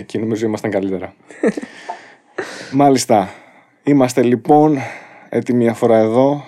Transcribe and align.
Εκεί 0.00 0.18
νομίζω 0.18 0.46
ήμασταν 0.46 0.70
καλύτερα. 0.70 1.14
Μάλιστα. 2.72 3.34
Είμαστε 3.82 4.22
λοιπόν 4.22 4.78
έτοιμοι 5.28 5.62
μια 5.64 5.74
φορά 5.74 5.98
εδώ. 5.98 6.44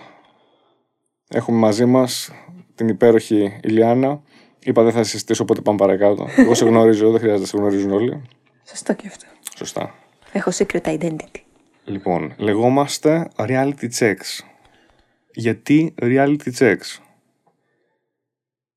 Έχουμε 1.29 1.59
μαζί 1.59 1.85
μας 1.85 2.33
την 2.75 2.89
υπέροχη 2.89 3.59
Ηλιάνα. 3.63 4.23
Είπα 4.59 4.83
δεν 4.83 4.93
θα 4.93 5.03
συζητήσω, 5.03 5.43
οπότε 5.43 5.61
πάμε 5.61 5.79
παρακάτω. 5.79 6.29
Εγώ 6.37 6.55
σε 6.55 6.65
γνωρίζω, 6.65 7.11
δεν 7.11 7.21
χρειάζεται 7.21 7.41
να 7.41 7.47
σε 7.47 7.57
γνωρίζουν 7.57 7.91
όλοι. 7.91 8.23
Σωστό 8.69 8.95
και 8.95 9.07
αυτό. 9.07 9.27
Σωστά. 9.57 9.95
Έχω 10.33 10.51
secret 10.55 10.83
identity. 10.83 11.41
Λοιπόν, 11.85 12.35
λεγόμαστε 12.37 13.29
reality 13.37 13.89
checks. 13.99 14.45
Γιατί 15.35 15.95
reality 16.03 16.53
checks; 16.59 16.99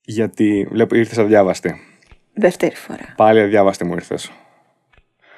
Γιατί, 0.01 0.67
βλέπω, 0.71 0.95
ήρθες 0.95 1.17
αδιάβαστη. 1.17 1.75
Δεύτερη 2.33 2.75
φορά. 2.75 3.13
Πάλι 3.15 3.39
αδιάβαστη 3.39 3.85
μου 3.85 3.93
ήρθες. 3.93 4.31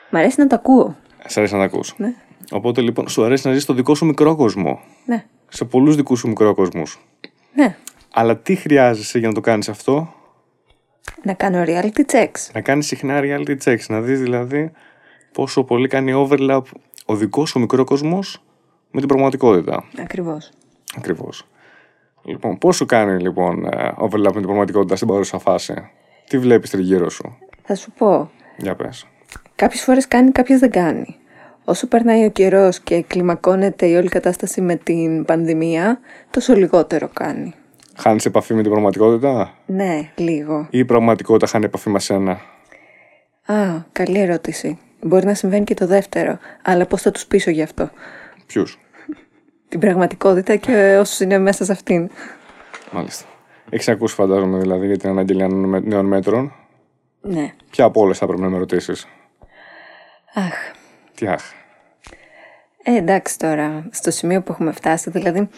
Μ' 0.10 0.16
αρέσει 0.16 0.39
να 0.39 0.48
το 0.48 0.55
ακούω. 0.55 0.96
Σ' 1.25 1.38
αρέσει 1.38 1.54
να 1.54 1.60
τα 1.60 1.66
ακούς. 1.66 1.93
Ναι. 1.97 2.14
Οπότε 2.52 2.82
λοιπόν, 2.82 3.07
σου 3.10 3.24
αρέσει 3.24 3.48
να 3.48 3.54
ζεις 3.54 3.64
στο 3.64 3.74
δικό 3.74 3.96
σου 3.96 4.06
μικρό 4.06 4.36
κόσμο. 4.36 4.79
Ναι. 5.06 5.25
Σε 5.48 5.65
πολλούς 5.65 5.96
δικούς 5.96 6.20
σου 6.20 6.28
μικρόκοσμους. 6.28 7.00
Ναι. 7.54 7.75
Αλλά 8.14 8.38
τι 8.38 8.56
χρειάζεσαι 8.56 9.20
για 9.20 9.28
να 9.28 9.34
το 9.34 9.42
κάνεις 9.42 9.70
αυτό, 9.70 10.14
Να 11.24 11.34
κάνω 11.34 11.64
reality 11.68 12.01
checks. 12.12 12.51
να 12.54 12.62
κάνεις 12.62 12.88
συχνά 12.88 13.20
reality 13.24 13.57
checks. 13.64 13.86
Να 13.88 14.01
δεις 14.01 14.21
δηλαδή 14.21 14.71
πόσο 15.34 15.64
πολύ 15.64 15.88
κάνει 15.88 16.28
overlap 16.29 16.62
ο 17.06 17.15
δικός 17.15 17.50
σου 17.50 17.60
μικρόκοσμος 17.60 18.43
με 18.92 19.00
την 19.00 19.07
πραγματικότητα. 19.10 19.84
Ακριβώς. 20.00 20.50
Ακριβώς. 20.98 21.46
Λοιπόν, 22.24 22.57
πόσο 22.57 22.86
κάνει 22.86 23.21
λοιπόν 23.21 23.65
ε, 23.65 23.93
overlap 23.98 24.21
με 24.24 24.32
την 24.32 24.42
πραγματικότητα 24.42 24.96
στην 24.96 25.07
παρούσα 25.07 25.39
φάση; 25.39 25.74
Τι 26.29 26.37
βλέπεις 26.37 26.70
τριγύρω 26.70 27.10
σου; 27.10 27.37
Θα 27.64 27.76
σου 27.76 27.92
πω. 27.92 28.32
Για 28.57 28.76
πες. 28.76 29.07
Κάποιες 29.55 29.81
φορές 29.83 30.07
κάνει, 30.07 30.31
κάποιες 30.31 30.59
δεν 30.59 30.71
κάνει. 30.71 31.15
Όσο 31.65 31.87
περνάει 31.87 32.25
ο 32.25 32.30
καιρός 32.30 32.80
και 32.80 33.02
κλιμακώνεται 33.02 33.86
η 33.86 33.95
όλη 33.95 34.09
κατάσταση 34.09 34.61
με 34.61 34.75
την 34.75 35.25
πανδημία, 35.25 36.00
τόσο 36.31 36.53
λιγότερο 36.56 37.09
κάνει. 37.14 37.53
Χάνεις 37.95 38.25
επαφή 38.25 38.53
με 38.53 38.61
την 38.61 38.72
πραγματικότητα; 38.72 39.53
Ναι, 39.66 40.09
λίγο. 40.16 40.67
ή 40.69 40.78
η 40.78 40.86
πραγματικότητα 40.86 41.47
χάνει 41.47 41.66
επαφή 41.66 41.89
με 41.89 42.00
σένα; 42.00 42.31
Α, 43.45 43.56
καλή 43.92 44.19
ερώτηση. 44.19 44.80
Μπορεί 45.02 45.25
να 45.25 45.34
συμβαίνει 45.34 45.64
και 45.64 45.73
το 45.73 45.88
δεύτερο, 45.88 46.38
αλλά 46.62 46.86
πώς 46.86 47.02
θα 47.02 47.12
τους 47.12 47.25
πείσω 47.25 47.52
γι' 47.52 47.62
αυτό; 47.62 47.89
Ποιους; 48.45 48.80
Την 49.69 49.80
πραγματικότητα 49.80 50.56
και 50.56 50.97
όσους 51.00 51.19
είναι 51.19 51.38
μέσα 51.38 51.66
σε 51.66 51.72
αυτήν. 51.72 52.09
Μάλιστα. 52.91 53.25
Έχεις 53.69 53.88
ακούσει 53.88 54.16
φαντάζομαι 54.16 54.58
δηλαδή 54.59 54.86
για 54.86 54.97
την 54.97 55.09
αναγγελία 55.09 55.47
νέων 55.47 55.84
νέων 55.86 56.06
μέτρων; 56.06 56.53
Ναι. 57.22 57.53
Ποια 57.69 57.86
από 57.86 58.02
όλες 58.02 58.17
θα 58.17 58.25
πρέπει 58.25 58.41
να 58.41 58.50
με 58.50 58.58
ρωτήσεις; 58.58 59.08
Αχ. 60.38 60.54
Τι 61.16 61.28
αχ. 61.28 61.44
Ε, 62.84 62.96
εντάξει 62.96 63.38
τώρα, 63.38 63.90
στο 63.92 64.12
σημείο 64.12 64.42
που 64.42 64.52
έχουμε 64.52 64.72
φτάσει, 64.72 65.10
δηλαδή 65.10 65.50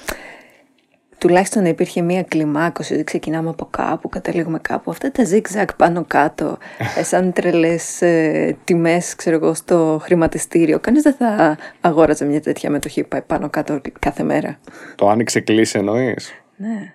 τουλάχιστον 1.18 1.64
να 1.64 1.70
υπήρχε 1.70 2.02
μία 2.02 2.24
κλιμάκωση, 2.24 2.94
ότι 2.94 3.04
ξεκινάμε 3.04 3.50
από 3.50 3.66
κάπου, 3.66 4.10
καταλήγουμε 4.10 4.60
κάπου. 4.60 4.92
Αυτά 4.92 5.12
τα 5.12 5.24
zigzag 5.32 5.68
πάνω 5.78 6.04
κάτω, 6.08 6.58
ε, 6.98 7.04
σαν 7.04 7.34
τρελές 7.34 8.02
ε, 8.02 8.58
τιμές, 8.64 9.16
ξέρω 9.16 9.36
εγώ, 9.36 9.54
στο 9.54 10.00
χρηματιστήριο. 10.02 10.80
Κανείς 10.80 11.02
δεν 11.02 11.14
θα 11.14 11.58
αγόραζε 11.82 12.26
μια 12.26 12.42
τέτοια 12.42 12.70
μετοχή 12.70 13.02
που 13.02 13.08
πάει 13.08 13.22
πάνω 13.22 13.50
κάτω 13.50 13.82
κάθε 14.00 14.24
μέρα. 14.24 14.60
Το 14.96 15.10
άνοιξε 15.10 15.40
κλείσει 15.40 15.78
εννοείς; 15.78 16.34
Ναι. 16.56 16.94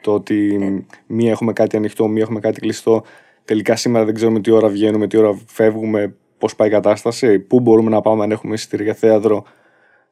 Το 0.00 0.12
ότι 0.12 0.58
μία 1.06 1.30
έχουμε 1.30 1.52
κάτι 1.52 1.76
ανοιχτό, 1.76 2.08
μία 2.08 2.22
έχουμε 2.22 2.40
κάτι 2.40 2.60
κλειστό. 2.60 3.04
Τελικά 3.44 3.76
σήμερα 3.76 4.04
δεν 4.04 4.14
ξέρουμε 4.14 4.40
τι 4.40 4.50
ώρα 4.50 4.68
βγαίνουμε, 4.68 5.06
τι 5.06 5.16
ώρα 5.16 5.38
φεύγουμε, 5.46 6.14
πώς 6.42 6.56
πάει 6.56 6.68
η 6.68 6.70
κατάσταση, 6.70 7.38
πού 7.38 7.60
μπορούμε 7.60 7.90
να 7.90 8.00
πάμε 8.00 8.22
αν 8.22 8.30
έχουμε 8.30 8.54
εισιτήρια 8.54 8.84
για 8.84 8.94
θέατρο. 8.94 9.44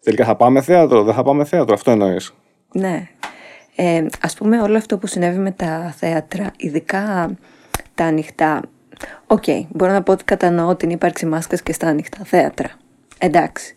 Τελικά 0.03 0.25
θα 0.25 0.37
πάμε 0.37 0.63
θέατρο, 0.63 1.03
δεν 1.03 1.15
θα 1.15 1.23
πάμε 1.23 1.45
θέατρο. 1.45 1.75
Αυτό 1.75 1.91
εννοείς. 1.91 2.35
Ναι. 2.73 3.09
Ε, 3.77 4.07
ας 4.21 4.35
πούμε 4.35 4.61
όλο 4.61 4.77
αυτό 4.77 4.99
που 4.99 5.07
συνέβη 5.07 5.39
με 5.39 5.51
τα 5.51 5.95
θέατρα, 5.97 6.51
ειδικά 6.57 7.31
τα 7.95 8.05
ανοιχτά. 8.05 8.63
Οκ, 9.27 9.45
μπορώ 9.69 9.93
να 9.93 10.03
πω 10.03 10.13
ότι 10.13 10.25
κατανοώ 10.25 10.77
την 10.77 10.91
ύπαρξη 10.91 11.27
μάσκας 11.27 11.63
και 11.63 11.73
στα 11.73 11.87
ανοιχτά 11.87 12.25
θέατρα. 12.25 12.71
Εντάξει. 13.19 13.75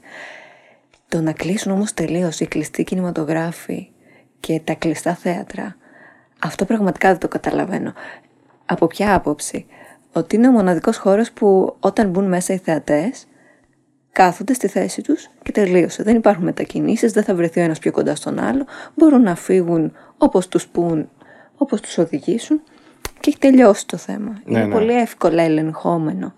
Το 1.08 1.22
να 1.22 1.32
κλείσουν 1.32 1.72
όμως 1.72 1.94
τελείως 1.94 2.40
οι 2.40 2.46
κλειστοί 2.46 2.84
κινηματογράφοι 2.84 3.90
και 4.40 4.62
τα 4.64 4.74
κλειστά 4.74 5.16
θέατρα, 5.16 5.76
αυτό 6.44 6.66
πραγματικά 6.66 7.10
δεν 7.10 7.18
το 7.18 7.28
καταλαβαίνω. 7.28 7.94
Από 8.66 8.88
ποια 8.88 9.16
άποψη; 9.16 9.66
Ότι 10.14 10.36
είναι 10.36 10.48
ο 10.48 10.52
μοναδικός 10.52 10.98
χώρος 10.98 11.32
που 11.32 11.76
όταν 11.80 12.10
μπουν 12.10 12.28
μέσα 12.28 12.54
οι 12.54 12.58
θεατές, 12.58 13.26
κάθονται 14.12 14.54
στη 14.54 14.68
θέση 14.68 15.02
τους 15.02 15.30
και 15.44 15.52
τελείωσε. 15.52 16.04
Δεν 16.04 16.16
υπάρχουν 16.16 16.44
μετακινήσεις, 16.44 17.12
δεν 17.12 17.24
θα 17.24 17.36
βρεθεί 17.36 17.60
ο 17.60 17.64
ένας 17.64 17.80
πιο 17.80 17.92
κοντά 17.92 18.16
στον 18.16 18.40
άλλο, 18.40 18.66
μπορούν 18.96 19.22
να 19.22 19.36
φύγουν 19.36 19.94
όπως 20.18 20.48
τους 20.48 20.68
πούν, 20.68 21.10
όπως 21.56 21.82
τους 21.82 21.98
οδηγήσουν 21.98 22.62
και 23.20 23.30
έχει 23.30 23.38
τελειώσει 23.38 23.88
το 23.88 23.98
θέμα. 23.98 24.42
Ναι, 24.46 24.60
είναι 24.60 24.68
ναι. 24.68 24.74
πολύ 24.74 24.94
εύκολα 24.94 25.44
ελεγχόμενο. 25.44 26.34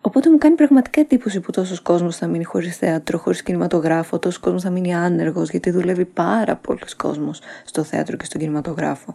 Οπότε 0.00 0.30
μου 0.30 0.38
κάνει 0.38 0.54
πραγματικά 0.54 1.00
εντύπωση 1.00 1.40
που 1.40 1.50
τόσος 1.50 1.80
κόσμος 1.80 2.16
θα 2.16 2.26
μείνει 2.26 2.44
χωρίς 2.44 2.76
θέατρο, 2.76 3.18
χωρίς 3.18 3.42
κινηματογράφο, 3.42 4.18
τόσος 4.18 4.38
κόσμος 4.38 4.62
θα 4.62 4.70
μείνει 4.70 4.94
άνεργος, 4.94 5.50
γιατί 5.50 5.70
δουλεύει 5.70 6.04
πάρα 6.04 6.56
πολλοί 6.56 6.80
κόσμος 6.96 7.40
στο 7.64 7.82
θέατρο 7.82 8.16
και 8.16 8.24
στον 8.24 8.40
κινηματογράφο. 8.40 9.14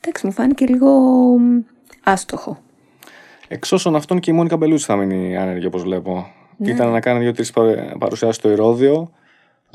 Εντάξει, 0.00 0.26
μου 0.26 0.32
φάνηκε 0.32 0.66
λίγο 0.66 0.90
μ, 1.38 1.60
άστοχο. 2.04 2.58
Εξ 3.48 3.72
όσων 3.72 3.96
αυτών 3.96 4.20
και 4.20 4.30
η 4.30 4.34
Μόνικα 4.34 4.56
Μπελούτσι 4.56 4.84
θα 4.84 4.96
μείνει 4.96 5.36
άνεργη, 5.36 5.66
όπως 5.66 5.82
βλέπω. 5.82 6.32
Και 6.64 6.70
ήταν 6.70 6.90
να 6.90 7.00
κάνει 7.00 7.18
δύο-τρεις 7.20 7.52
παρουσιάσεις 7.98 8.36
στο 8.36 8.50
Ηρόδιο, 8.50 9.12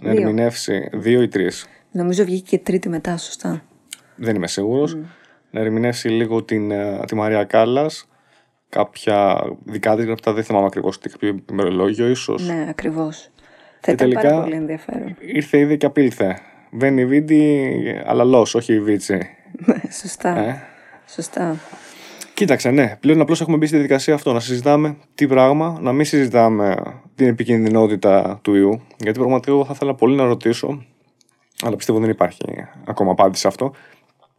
να 0.01 0.11
Δύο. 0.11 0.21
ερμηνεύσει 0.21 0.89
δύο 0.93 1.21
ή 1.21 1.27
τρεις. 1.27 1.67
Νομίζω 1.91 2.23
βγήκε 2.23 2.57
και 2.57 2.63
τρίτη 2.63 2.89
μετά, 2.89 3.17
σωστά. 3.17 3.63
Δεν 4.16 4.35
είμαι 4.35 4.47
σίγουρος. 4.47 4.97
Να 5.51 5.59
ερμηνεύσει 5.59 6.09
λίγο 6.09 6.43
την, 6.43 6.71
ε, 6.71 6.99
τη 7.07 7.16
Μαρία 7.16 7.43
Κάλλας. 7.43 8.07
Κάποια 8.69 9.41
δικά 9.63 9.95
της 9.95 10.05
γραπτά, 10.05 10.33
δεν 10.33 10.43
θυμάμαι 10.43 10.66
ακριβώς 10.66 10.99
τι 10.99 11.09
κάποιο 11.09 11.39
ημερολόγιο, 11.51 12.07
ίσως. 12.09 12.47
Ναι, 12.47 12.66
ακριβώς. 12.69 13.29
Θα 13.79 13.79
Και 13.81 13.91
ήταν 13.91 14.09
πάρα 14.09 14.21
τελικά- 14.21 14.41
πολύ 14.43 14.55
ενδιαφέρον. 14.55 15.16
Ήρθε 15.19 15.57
ήδη 15.57 15.77
και 15.77 15.85
απήλθε. 15.85 16.37
Βαίνει 16.71 17.05
βίντι, 17.05 17.71
αλλά 18.05 18.23
λος, 18.23 18.55
όχι 18.55 18.73
η 18.73 18.79
βίτσι. 18.79 19.19
Ναι, 19.66 19.81
σωστά. 20.01 20.37
Ε; 20.37 20.61
Σωστά. 21.09 21.55
Κοίταξε, 22.37 22.71
ναι. 22.71 22.97
Πλέον 22.99 23.21
απλώς 23.21 23.41
έχουμε 23.41 23.57
μπει 23.57 23.65
στη 23.65 23.75
διαδικασία 23.75 24.13
αυτό. 24.13 24.33
Να 24.33 24.39
συζητάμε 24.39 24.97
τι 25.15 25.27
πράγμα, 25.27 25.77
να 25.81 25.91
μην 25.91 26.05
συζητάμε 26.05 26.75
την 27.15 27.27
επικινδυνότητα 27.27 28.39
του 28.41 28.55
ιού. 28.55 28.81
Γιατί 28.97 29.19
πραγματικά 29.19 29.51
εγώ 29.51 29.65
θα 29.65 29.71
ήθελα 29.75 29.95
πολύ 29.95 30.15
να 30.15 30.23
ρωτήσω, 30.25 30.85
αλλά 31.61 31.75
πιστεύω 31.75 31.99
δεν 31.99 32.09
υπάρχει 32.09 32.41
ακόμα 32.85 33.11
απάντηση 33.11 33.41
σε 33.41 33.47
αυτό. 33.47 33.73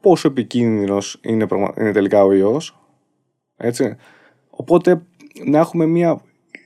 Πόσο 0.01 0.29
επικίνδυνος 0.29 1.19
είναι, 1.23 1.47
πραγμα- 1.47 1.75
είναι 1.79 1.93
τελικά 1.93 2.25
ο 2.25 2.33
ιός. 2.33 2.79
Έτσι. 3.57 3.97
Οπότε 4.51 5.03
να 5.45 5.59
έχουμε 5.59 5.87
μια 5.87 6.21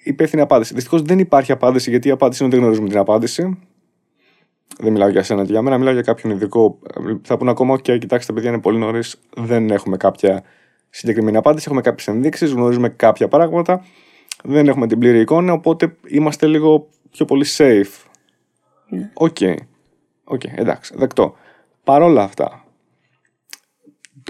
υπεύθυνη 0.05 0.43
απάντηση. 0.43 0.75
Δυστυχώς 0.75 1.03
δεν 1.03 1.19
υπάρχει 1.19 1.53
απάντηση 1.53 1.91
γιατί 1.91 2.09
η 2.09 2.11
απάντηση 2.11 2.45
είναι 2.45 2.53
ότι 2.53 2.57
δεν 2.57 2.65
γνωρίζουμε 2.65 2.89
την 2.89 2.99
απάντηση. 2.99 3.59
Δεν 4.79 4.93
μιλάω 4.93 5.09
για 5.09 5.23
σένα 5.23 5.45
και 5.45 5.53
για 5.53 5.63
μένα, 5.63 5.79
μιλάω 5.79 5.93
για 5.93 6.03
κάποιον 6.03 6.33
ειδικό. 6.33 6.79
Θα 7.23 7.37
πούνε 7.37 7.51
ακόμα, 7.51 7.75
OK, 7.75 7.99
κοιτάξτε, 7.99 8.33
παιδιά, 8.33 8.51
είναι 8.51 8.61
πολύ 8.61 8.79
νωρίς. 8.79 9.21
Δεν 9.37 9.71
έχουμε 9.71 9.97
κάποια 9.97 10.43
συγκεκριμένη 10.93 11.37
απάντηση. 11.37 11.65
Έχουμε 11.67 11.81
κάποιες 11.81 12.09
ενδείξεις, 12.09 12.51
γνωρίζουμε 12.51 12.89
κάποια 12.89 13.29
πράγματα. 13.29 13.85
Δεν 14.45 14.69
έχουμε 14.69 14.87
την 14.87 14.99
πλήρη 14.99 15.21
εικόνα, 15.21 15.53
οπότε 15.53 15.97
είμαστε 16.07 16.47
λίγο 16.47 16.89
πιο 17.11 17.25
πολύ 17.25 17.45
safe. 17.57 18.05
Ναι. 18.89 19.11
OK. 19.15 19.37
OK, 20.25 20.45
εντάξει, 20.45 20.95
δεκτό. 20.97 21.37
Παρ' 21.85 22.03
όλα 22.03 22.23
αυτά, 22.23 22.65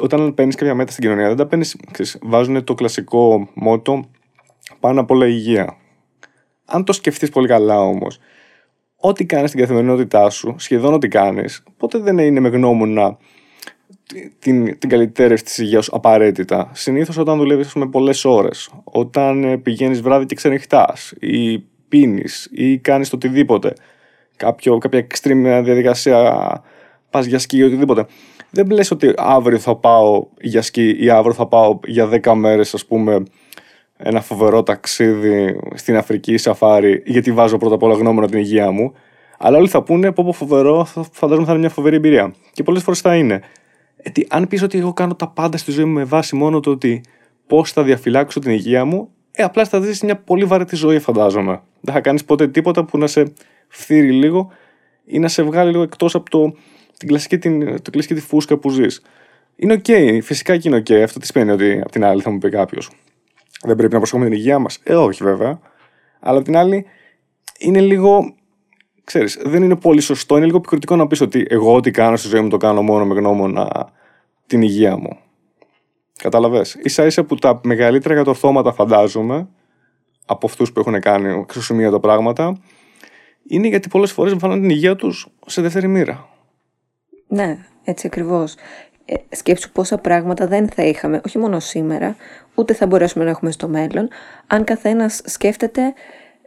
όταν 0.00 0.34
παίρνεις 0.34 0.54
κάποια 0.54 0.74
μέτρα 0.74 0.92
στην 0.92 1.04
κοινωνία, 1.04 1.28
δεν 1.28 1.36
τα 1.36 1.46
παίρνεις. 1.46 1.76
Βάζουν 2.22 2.64
το 2.64 2.74
κλασικό 2.74 3.48
μότο 3.54 4.10
πάνω 4.80 5.00
απ' 5.00 5.10
όλα 5.10 5.26
η 5.26 5.32
υγεία. 5.32 5.76
Αν 6.64 6.84
το 6.84 6.92
σκεφτείς 6.92 7.28
πολύ 7.28 7.48
καλά 7.48 7.80
όμως, 7.80 8.18
ό,τι 8.96 9.26
κάνεις 9.26 9.48
στην 9.48 9.60
καθημερινότητά 9.60 10.30
σου, 10.30 10.54
σχεδόν 10.58 10.94
ό,τι 10.94 11.08
κάνεις, 11.08 11.62
ποτέ 11.76 11.98
δεν 11.98 12.18
είναι 12.18 12.40
με 12.40 12.48
γνώμονα 12.48 13.16
την, 14.38 14.78
την 14.78 14.88
καλυτέρευση 14.88 15.44
της 15.44 15.58
υγείας 15.58 15.84
σου 15.84 15.96
απαραίτητα. 15.96 16.70
Συνήθως 16.72 17.16
όταν 17.16 17.38
δουλεύεις 17.38 17.74
με 17.74 17.86
πολλές 17.86 18.24
ώρες, 18.24 18.70
όταν 18.84 19.60
πηγαίνεις 19.62 20.00
βράδυ 20.00 20.26
και 20.26 20.34
ξενυχτάς, 20.34 21.12
ή 21.20 21.58
πίνεις, 21.88 22.48
ή 22.52 22.78
κάνεις 22.78 23.08
το 23.08 23.16
οτιδήποτε, 23.16 23.72
κάποιο, 24.36 24.78
κάποια 24.78 25.06
extreme 25.10 25.60
διαδικασία, 25.64 26.62
πας 27.10 27.26
για 27.26 27.38
σκι 27.38 27.56
ή 27.56 27.62
οτιδήποτε. 27.62 28.06
Δεν 28.50 28.70
λες 28.70 28.90
ότι 28.90 29.12
αύριο 29.16 29.58
θα 29.58 29.76
πάω 29.76 30.26
για 30.40 30.62
σκι 30.62 30.96
ή 31.04 31.10
αύριο 31.10 31.34
θα 31.34 31.46
πάω 31.46 31.78
για 31.86 32.08
10 32.24 32.32
μέρες 32.34 32.74
ας 32.74 32.86
πούμε 32.86 33.22
ένα 33.96 34.20
φοβερό 34.20 34.62
ταξίδι 34.62 35.60
στην 35.74 35.96
Αφρική 35.96 36.36
σαφάρι 36.36 37.02
γιατί 37.06 37.32
βάζω 37.32 37.56
πρώτα 37.58 37.74
απ' 37.74 37.82
όλα 37.82 37.94
γνώμονα 37.94 38.28
την 38.28 38.38
υγεία 38.38 38.70
μου 38.70 38.92
αλλά 39.38 39.56
όλοι 39.58 39.68
θα 39.68 39.82
πούνε 39.82 40.12
πω 40.12 40.24
πω 40.24 40.32
φοβερό 40.32 40.84
θα- 40.84 41.06
φαντάζομαι 41.12 41.46
θα 41.46 41.52
είναι 41.52 41.60
μια 41.60 41.70
φοβερή 41.70 41.96
εμπειρία 41.96 42.34
και 42.52 42.62
πολλές 42.62 42.82
φορές 42.82 43.00
θα 43.00 43.16
είναι 43.16 43.40
γιατί 44.02 44.26
αν 44.30 44.48
πεις 44.48 44.62
ότι 44.62 44.78
εγώ 44.78 44.92
κάνω 44.92 45.14
τα 45.14 45.28
πάντα 45.28 45.56
στη 45.56 45.70
ζωή 45.70 45.84
μου 45.84 45.92
με 45.92 46.04
βάση 46.04 46.36
μόνο 46.36 46.60
το 46.60 46.70
ότι 46.70 47.00
πώς 47.46 47.72
θα 47.72 47.82
διαφυλάξω 47.82 48.40
την 48.40 48.50
υγεία 48.50 48.84
μου 48.84 49.10
Ε, 49.32 49.42
απλά 49.42 49.64
θα 49.64 49.80
ζήσεις 49.80 50.02
μια 50.02 50.16
πολύ 50.16 50.44
βαρετή 50.44 50.76
ζωή, 50.76 50.98
φαντάζομαι. 50.98 51.62
Δεν 51.80 51.94
θα 51.94 52.00
κάνεις 52.00 52.24
ποτέ 52.24 52.48
τίποτα 52.48 52.84
που 52.84 52.98
να 52.98 53.06
σε 53.06 53.32
φθείρει 53.68 54.12
λίγο 54.12 54.52
ή 55.04 55.18
να 55.18 55.28
σε 55.28 55.42
βγάλει 55.42 55.70
λίγο 55.70 55.82
εκτός 55.82 56.14
από 56.14 56.30
το, 56.30 56.54
την 56.98 57.08
κλασική, 57.08 57.38
την, 57.38 57.82
το 57.82 57.90
κλασική 57.90 58.14
τη 58.14 58.20
φούσκα 58.20 58.56
που 58.56 58.70
ζεις. 58.70 59.02
Είναι 59.56 59.72
OK, 59.72 59.84
okay, 59.88 60.18
φυσικά 60.22 60.56
και 60.56 60.68
είναι 60.68 60.76
OK. 60.76 60.86
Okay. 60.88 60.94
Αυτό 60.94 61.18
τι 61.18 61.26
σημαίνει 61.26 61.50
ότι 61.50 61.80
απ' 61.80 61.90
την 61.90 62.04
άλλη 62.04 62.22
θα 62.22 62.30
μου 62.30 62.38
πει 62.38 62.48
κάποιος. 62.48 62.90
Δεν 63.62 63.76
πρέπει 63.76 63.92
να 63.92 63.98
προσέχουμε 63.98 64.28
την 64.28 64.34
υγεία 64.34 64.58
μας. 64.58 64.80
Ε, 64.82 64.94
όχι 64.94 65.24
βέβαια. 65.24 65.60
Αλλά 66.20 66.38
απ' 66.38 66.44
την 66.44 66.56
άλλη 66.56 66.84
είναι 67.58 67.80
λίγο. 67.80 68.34
Ξέρεις, 69.04 69.38
δεν 69.44 69.62
είναι 69.62 69.76
πολύ 69.76 70.00
σωστό. 70.00 70.36
Είναι 70.36 70.46
λίγο 70.46 70.56
επικριτικό 70.56 70.96
να 70.96 71.06
πεις 71.06 71.20
ότι 71.20 71.46
εγώ 71.48 71.74
ό,τι 71.74 71.90
κάνω 71.90 72.16
στη 72.16 72.28
ζωή 72.28 72.40
μου 72.40 72.48
το 72.48 72.56
κάνω 72.56 72.82
μόνο 72.82 73.04
με 73.04 73.14
γνώμονα 73.14 73.92
την 74.46 74.62
υγεία 74.62 74.96
μου. 74.96 75.18
Κατάλαβε. 76.18 76.64
σα 76.84 77.06
ίσα 77.06 77.24
που 77.24 77.34
τα 77.34 77.60
μεγαλύτερα 77.64 78.14
κατορθώματα, 78.14 78.72
φαντάζομαι, 78.72 79.48
από 80.26 80.46
αυτούς 80.46 80.72
που 80.72 80.80
έχουν 80.80 81.00
κάνει 81.00 81.44
τα 81.90 82.00
πράγματα, 82.00 82.56
είναι 83.48 83.68
γιατί 83.68 83.88
πολλές 83.88 84.12
φορές 84.12 84.34
βάλουν 84.34 84.60
την 84.60 84.70
υγεία 84.70 84.96
τους 84.96 85.28
σε 85.46 85.62
δεύτερη 85.62 85.88
μοίρα. 85.88 86.28
Ναι, 87.28 87.58
έτσι 87.84 88.06
ακριβώς. 88.06 88.54
Ε, 89.04 89.14
σκέψου 89.36 89.72
πόσα 89.72 89.98
πράγματα 89.98 90.46
δεν 90.46 90.68
θα 90.68 90.82
είχαμε, 90.82 91.20
όχι 91.26 91.38
μόνο 91.38 91.60
σήμερα, 91.60 92.16
ούτε 92.54 92.74
θα 92.74 92.86
μπορέσουμε 92.86 93.24
να 93.24 93.30
έχουμε 93.30 93.50
στο 93.50 93.68
μέλλον, 93.68 94.08
αν 94.46 94.64
καθένας 94.64 95.20
σκέφτεται 95.24 95.94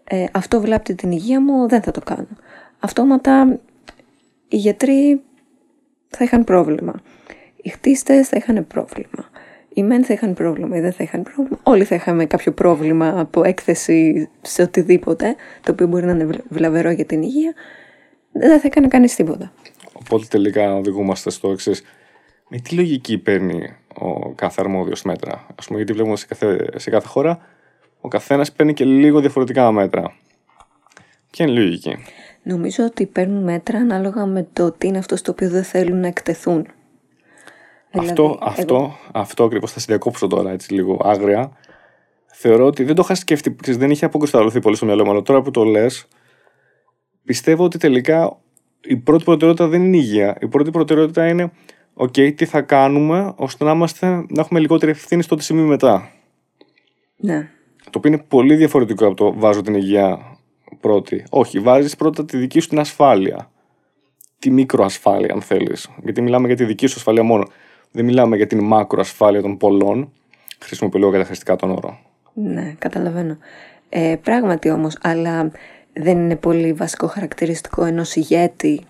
ε, 0.08 0.26
αυτό 0.32 0.62
βλάπτει 0.62 0.96
την 0.96 1.12
υγεία 1.12 1.42
μου, 1.42 1.68
δεν 1.68 1.82
θα 1.82 1.92
το 1.92 2.02
κάνω. 2.02 2.28
Αυτόματα 2.80 3.60
οι 4.48 4.58
γιατροί 4.58 5.22
θα 6.08 6.24
είχαν 6.24 6.44
πρόβλημα. 6.44 7.02
Οι 7.56 7.70
χτίστες 7.70 8.28
θα 8.28 8.38
είχαν 8.38 8.68
πρόβλημα 8.68 9.30
οι 9.76 9.84
μεν 9.84 10.04
θα 10.04 10.14
είχαν 10.14 10.34
πρόβλημα 10.34 10.78
ή 10.78 10.80
δεν 10.80 10.92
θα 10.94 11.04
είχαν 11.04 11.24
πρόβλημα. 11.24 11.60
Όλοι 11.64 11.84
θα 11.84 11.96
είχαμε 11.96 12.26
κάποιο 12.26 12.52
πρόβλημα 12.52 13.20
από 13.20 13.44
έκθεση 13.44 14.30
σε 14.42 14.62
οτιδήποτε, 14.62 15.36
το 15.62 15.72
οποίο 15.72 15.88
μπορεί 15.88 16.06
να 16.06 16.12
είναι 16.12 16.28
βλαβερό 16.50 16.90
για 16.90 17.06
την 17.06 17.22
υγεία. 17.22 17.54
Δεν 18.32 18.60
θα 18.60 18.68
έκανε 18.68 18.88
κανείς 18.88 19.16
τίποτα. 19.16 19.52
Οπότε 19.94 20.26
τελικά 20.30 20.76
οδηγούμαστε 20.76 21.30
στο 21.30 21.52
εξής. 21.52 21.84
Με 22.50 22.58
τι 22.58 22.76
λογική 22.76 23.18
παίρνει 23.18 23.76
ο 23.96 24.34
κάθε 24.34 24.62
αρμόδιος 24.62 25.04
μέτρα; 25.04 25.32
Α 25.34 25.66
πούμε, 25.66 25.78
γιατί 25.78 25.94
βλέπουμε 25.94 26.16
σε 26.16 26.26
κάθε, 26.26 26.70
σε 26.76 26.90
κάθε 26.90 27.08
χώρα 27.08 27.40
ο 28.06 28.08
καθένας 28.08 28.52
παίρνει 28.52 28.74
και 28.74 28.86
λίγο 28.86 29.20
διαφορετικά 29.20 29.72
μέτρα. 29.72 30.16
Ποια 31.32 31.46
είναι 31.46 31.60
η 31.60 31.64
λογική. 31.64 31.98
Νομίζω 32.44 32.84
ότι 32.84 33.06
παίρνουν 33.06 33.44
μέτρα 33.44 33.80
ανάλογα 33.80 34.26
με 34.26 34.48
το 34.54 34.72
τι 34.72 34.88
είναι 34.88 34.98
αυτό 34.98 35.16
στο 35.16 35.32
οποίο 35.32 35.50
δεν 35.50 35.64
θέλουν 35.64 36.00
να 36.00 36.08
εκτεθούν. 36.08 36.68
Αυτό, 37.92 38.24
δηλαδή, 38.24 38.40
αυτό, 38.42 38.96
αυτό 39.12 39.44
ακριβώς 39.44 39.72
θα 39.72 39.80
σε 39.80 39.86
διακόψω 39.90 40.28
τώρα 40.28 40.52
έτσι 40.52 40.74
λίγο 40.74 41.02
άγρια. 41.04 41.52
Θεωρώ 42.26 42.66
ότι 42.66 42.84
δεν 42.84 42.96
το 42.96 43.02
είχα 43.06 43.16
σκεφτεί, 43.16 43.56
δεν 43.66 43.92
είχε 43.92 44.06
αποκρισταλωθεί 44.06 44.60
πολύ 44.60 44.76
στο 44.76 44.86
μυαλό 44.86 45.06
μου, 45.06 45.12
αλλά 45.12 45.22
τώρα 45.22 45.42
που 45.42 45.52
το 45.52 45.64
λες, 45.64 46.08
πιστεύω 47.24 47.64
ότι 47.64 47.78
τελικά 47.78 48.38
η 48.82 48.98
πρώτη 48.98 49.24
προτεραιότητα 49.24 49.68
δεν 49.68 49.84
είναι 49.84 49.98
η 49.98 50.02
υγεία. 50.04 50.38
Η 50.42 50.48
πρώτη 50.48 50.72
προτεραιότητα 50.72 51.28
είναι, 51.28 51.52
OK, 51.94 52.36
τι 52.36 52.46
θα 52.46 52.62
κάνουμε 52.62 53.34
ώστε 53.36 53.64
να, 53.64 53.72
είμαστε, 53.72 54.08
να 54.08 54.42
έχουμε 54.42 54.60
λιγότερη 54.60 54.92
ευθύνη 54.92 55.22
στο 55.22 55.36
τι 55.36 55.44
σημείο 55.44 55.66
μετά. 55.66 56.12
Ναι. 57.16 57.50
Το 57.90 57.98
οποίο 57.98 58.12
είναι 58.12 58.24
πολύ 58.28 58.56
διαφορετικό 58.56 59.06
από 59.06 59.16
το 59.16 59.34
βάζω 59.34 59.62
την 59.62 59.76
υγεία 59.76 60.38
πρώτη. 60.80 61.24
Όχι, 61.30 61.60
βάζεις 61.60 61.96
πρώτα 61.96 62.26
τη 62.26 62.38
δική 62.38 62.60
σου 62.60 62.68
την 62.68 62.80
ασφάλεια. 62.80 63.52
Τη 64.40 64.52
μικροασφάλεια, 64.52 65.34
αν 65.34 65.42
θέλεις. 65.42 65.90
Γιατί 66.04 66.22
μιλάμε 66.22 66.48
για 66.48 66.56
τη 66.56 66.66
δική 66.66 66.88
σου 66.88 66.96
ασφάλεια 66.98 67.24
μόνο. 67.24 67.48
Δεν 67.92 68.06
μιλάμε 68.06 68.36
για 68.36 68.48
την 68.48 68.64
μακροασφάλεια 68.64 69.42
των 69.42 69.58
πολλών. 69.58 70.12
Χρησιμοποιώ 70.60 71.00
λίγο 71.00 71.12
καταχρηστικά 71.12 71.56
τον 71.56 71.72
όρο. 71.72 72.00
Ναι, 72.34 72.76
καταλαβαίνω. 72.80 73.38
Ε, 73.90 74.16
πράγματι 74.24 74.70
όμως, 74.70 74.98
αλλά 75.02 75.52
δεν 75.94 76.18
είναι 76.18 76.36
πολύ 76.36 76.74
βασικό 76.74 77.08
χαρακτηριστικό 77.08 77.86
ενός 77.86 78.16
ηγέτη. 78.16 78.82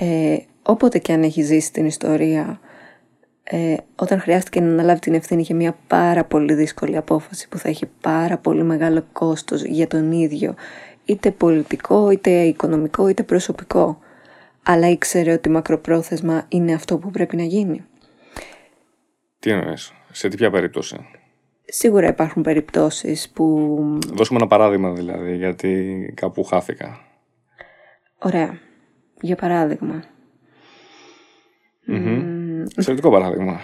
Ε, 0.00 0.36
όποτε 0.62 0.98
και 0.98 1.12
αν 1.12 1.22
έχει 1.22 1.42
ζήσει 1.42 1.72
την 1.72 1.86
ιστορία, 1.86 2.60
ε, 3.52 3.76
όταν 3.96 4.20
χρειάστηκε 4.20 4.60
να 4.60 4.70
αναλάβει 4.70 5.00
την 5.00 5.14
ευθύνη 5.14 5.42
για 5.42 5.54
μια 5.54 5.76
πάρα 5.86 6.24
πολύ 6.24 6.54
δύσκολη 6.54 6.96
απόφαση 6.96 7.48
που 7.48 7.58
θα 7.58 7.68
έχει 7.68 7.86
πάρα 8.00 8.38
πολύ 8.38 8.62
μεγάλο 8.62 9.04
κόστος 9.12 9.62
για 9.62 9.86
τον 9.86 10.12
ίδιο, 10.12 10.54
είτε 11.04 11.30
πολιτικό, 11.30 12.10
είτε 12.10 12.30
οικονομικό, 12.30 13.08
είτε 13.08 13.22
προσωπικό. 13.22 13.98
Αλλά 14.62 14.88
ήξερε 14.88 15.32
ότι 15.32 15.48
μακροπρόθεσμα 15.48 16.44
είναι 16.48 16.72
αυτό 16.72 16.98
που 16.98 17.10
πρέπει 17.10 17.36
να 17.36 17.42
γίνει. 17.42 17.84
Τι 19.38 19.50
εννοείς, 19.50 19.92
σε 20.12 20.28
τι 20.28 20.36
ποια 20.36 20.50
περίπτωση; 20.50 21.06
Σίγουρα 21.64 22.08
υπάρχουν 22.08 22.42
περιπτώσεις 22.42 23.30
που... 23.30 23.76
Δώσουμε 24.12 24.38
ένα 24.38 24.48
παράδειγμα 24.48 24.92
δηλαδή, 24.92 25.36
γιατί 25.36 26.12
κάπου 26.16 26.44
χάθηκα. 26.44 27.00
Ωραία. 28.18 28.58
Για 29.20 29.36
παράδειγμα. 29.36 30.04
Εξαιρετικό 32.76 33.10
παράδειγμα. 33.10 33.60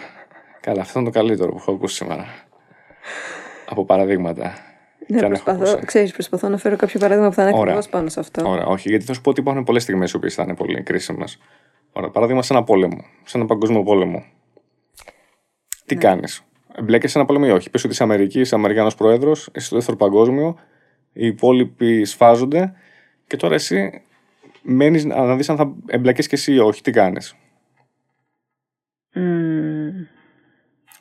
Καλά, 0.61 0.81
αυτό 0.81 0.99
είναι 0.99 1.11
το 1.11 1.19
καλύτερο 1.19 1.51
που 1.51 1.57
έχω 1.59 1.73
ακούσει 1.73 1.95
σήμερα. 1.95 2.27
Από 3.69 3.85
παραδείγματα. 3.85 4.53
Ναι, 5.07 5.27
προσπαθώ, 5.27 5.79
ξέρεις, 5.85 6.13
προσπαθώ 6.13 6.49
να 6.49 6.57
φέρω 6.57 6.77
κάποιο 6.77 7.01
παράδειγμα 7.01 7.29
που 7.29 7.35
θα 7.35 7.49
είναι 7.49 7.59
ακριβώς 7.61 7.89
πάνω 7.89 8.09
σε 8.09 8.21
αυτό. 8.21 8.49
Ωραία, 8.51 8.67
όχι, 8.67 8.89
γιατί 8.89 9.05
θα 9.05 9.13
σου 9.13 9.21
πω 9.21 9.31
ότι 9.31 9.41
υπάρχουν 9.41 9.65
πολλές 9.65 9.83
στιγμές 9.83 10.13
που 10.13 10.31
θα 10.31 10.43
είναι 10.43 10.55
πολύ 10.55 10.83
κρίσιμες. 10.83 11.39
Ωραία, 11.93 12.11
παράδειγμα 12.11 12.43
σε 12.43 12.53
ένα 12.53 12.65
πόλεμο, 12.65 13.05
σε 13.25 13.39
ένα 13.39 13.47
παγκόσμιο 13.47 13.83
πόλεμο. 13.83 14.25
Τι 15.87 15.95
ναι. 15.95 16.01
κάνεις; 16.01 16.45
Εμπλέκεσαι 16.75 17.19
ένα 17.19 17.27
πόλεμο 17.27 17.45
ή 17.49 17.51
όχι; 17.51 17.71
Πες 17.71 17.85
ότι 17.85 17.93
είσαι 17.93 18.03
Αμερικής, 18.03 18.41
είσαι 18.41 18.55
Αμερικάνο 18.55 18.91
πρόεδρος, 18.97 19.49
είσαι 19.55 19.67
στο 19.67 19.77
δεύτερο 19.77 19.97
παγκόσμιο, 19.97 20.59
οι 21.13 21.27
υπόλοιποι 21.27 22.05
σφάζονται 22.05 22.73
και 23.27 23.37
τώρα 23.37 23.55
εσύ 23.55 24.03
μένεις 24.63 25.05
να 25.05 25.37
δεις 25.37 25.49
αν 25.49 25.57
θα 25.57 25.75
εμπλακείς 25.87 26.27
και 26.27 26.35
εσύ 26.35 26.53
ή 26.53 26.59
όχι. 26.59 26.83
Τι 26.83 26.91
κάνεις; 26.91 27.37
Mm. 29.17 30.07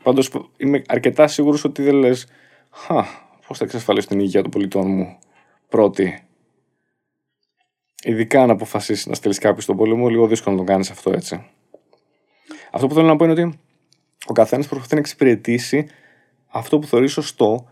Πάντως 0.03 0.31
είμαι 0.57 0.81
αρκετά 0.87 1.27
σίγουρος 1.27 1.63
ότι 1.63 1.81
δεν 1.81 1.95
λες. 1.95 2.27
Χα, 2.71 3.03
πώς 3.47 3.57
θα 3.57 3.63
εξασφαλίσω 3.63 4.07
την 4.07 4.19
υγεία 4.19 4.41
των 4.41 4.51
πολιτών 4.51 4.87
μου 4.87 5.17
πρώτη. 5.69 6.27
Ειδικά 8.03 8.41
αν 8.41 8.49
αποφασίσεις 8.49 9.05
να 9.05 9.13
στείλεις 9.13 9.37
κάποιο 9.37 9.61
στον 9.61 9.77
πόλεμο, 9.77 10.09
λίγο 10.09 10.27
δύσκολο 10.27 10.55
να 10.55 10.61
το 10.61 10.71
κάνεις 10.71 10.89
αυτό 10.89 11.11
έτσι. 11.11 11.49
Αυτό 12.71 12.87
που 12.87 12.93
θέλω 12.93 13.07
να 13.07 13.15
πω 13.15 13.23
είναι 13.23 13.33
ότι 13.33 13.59
ο 14.25 14.33
καθένας 14.33 14.67
προσπαθεί 14.67 14.93
να 14.93 14.99
εξυπηρετήσει 14.99 15.87
αυτό 16.47 16.79
που 16.79 16.87
θεωρεί 16.87 17.07
σωστό, 17.07 17.69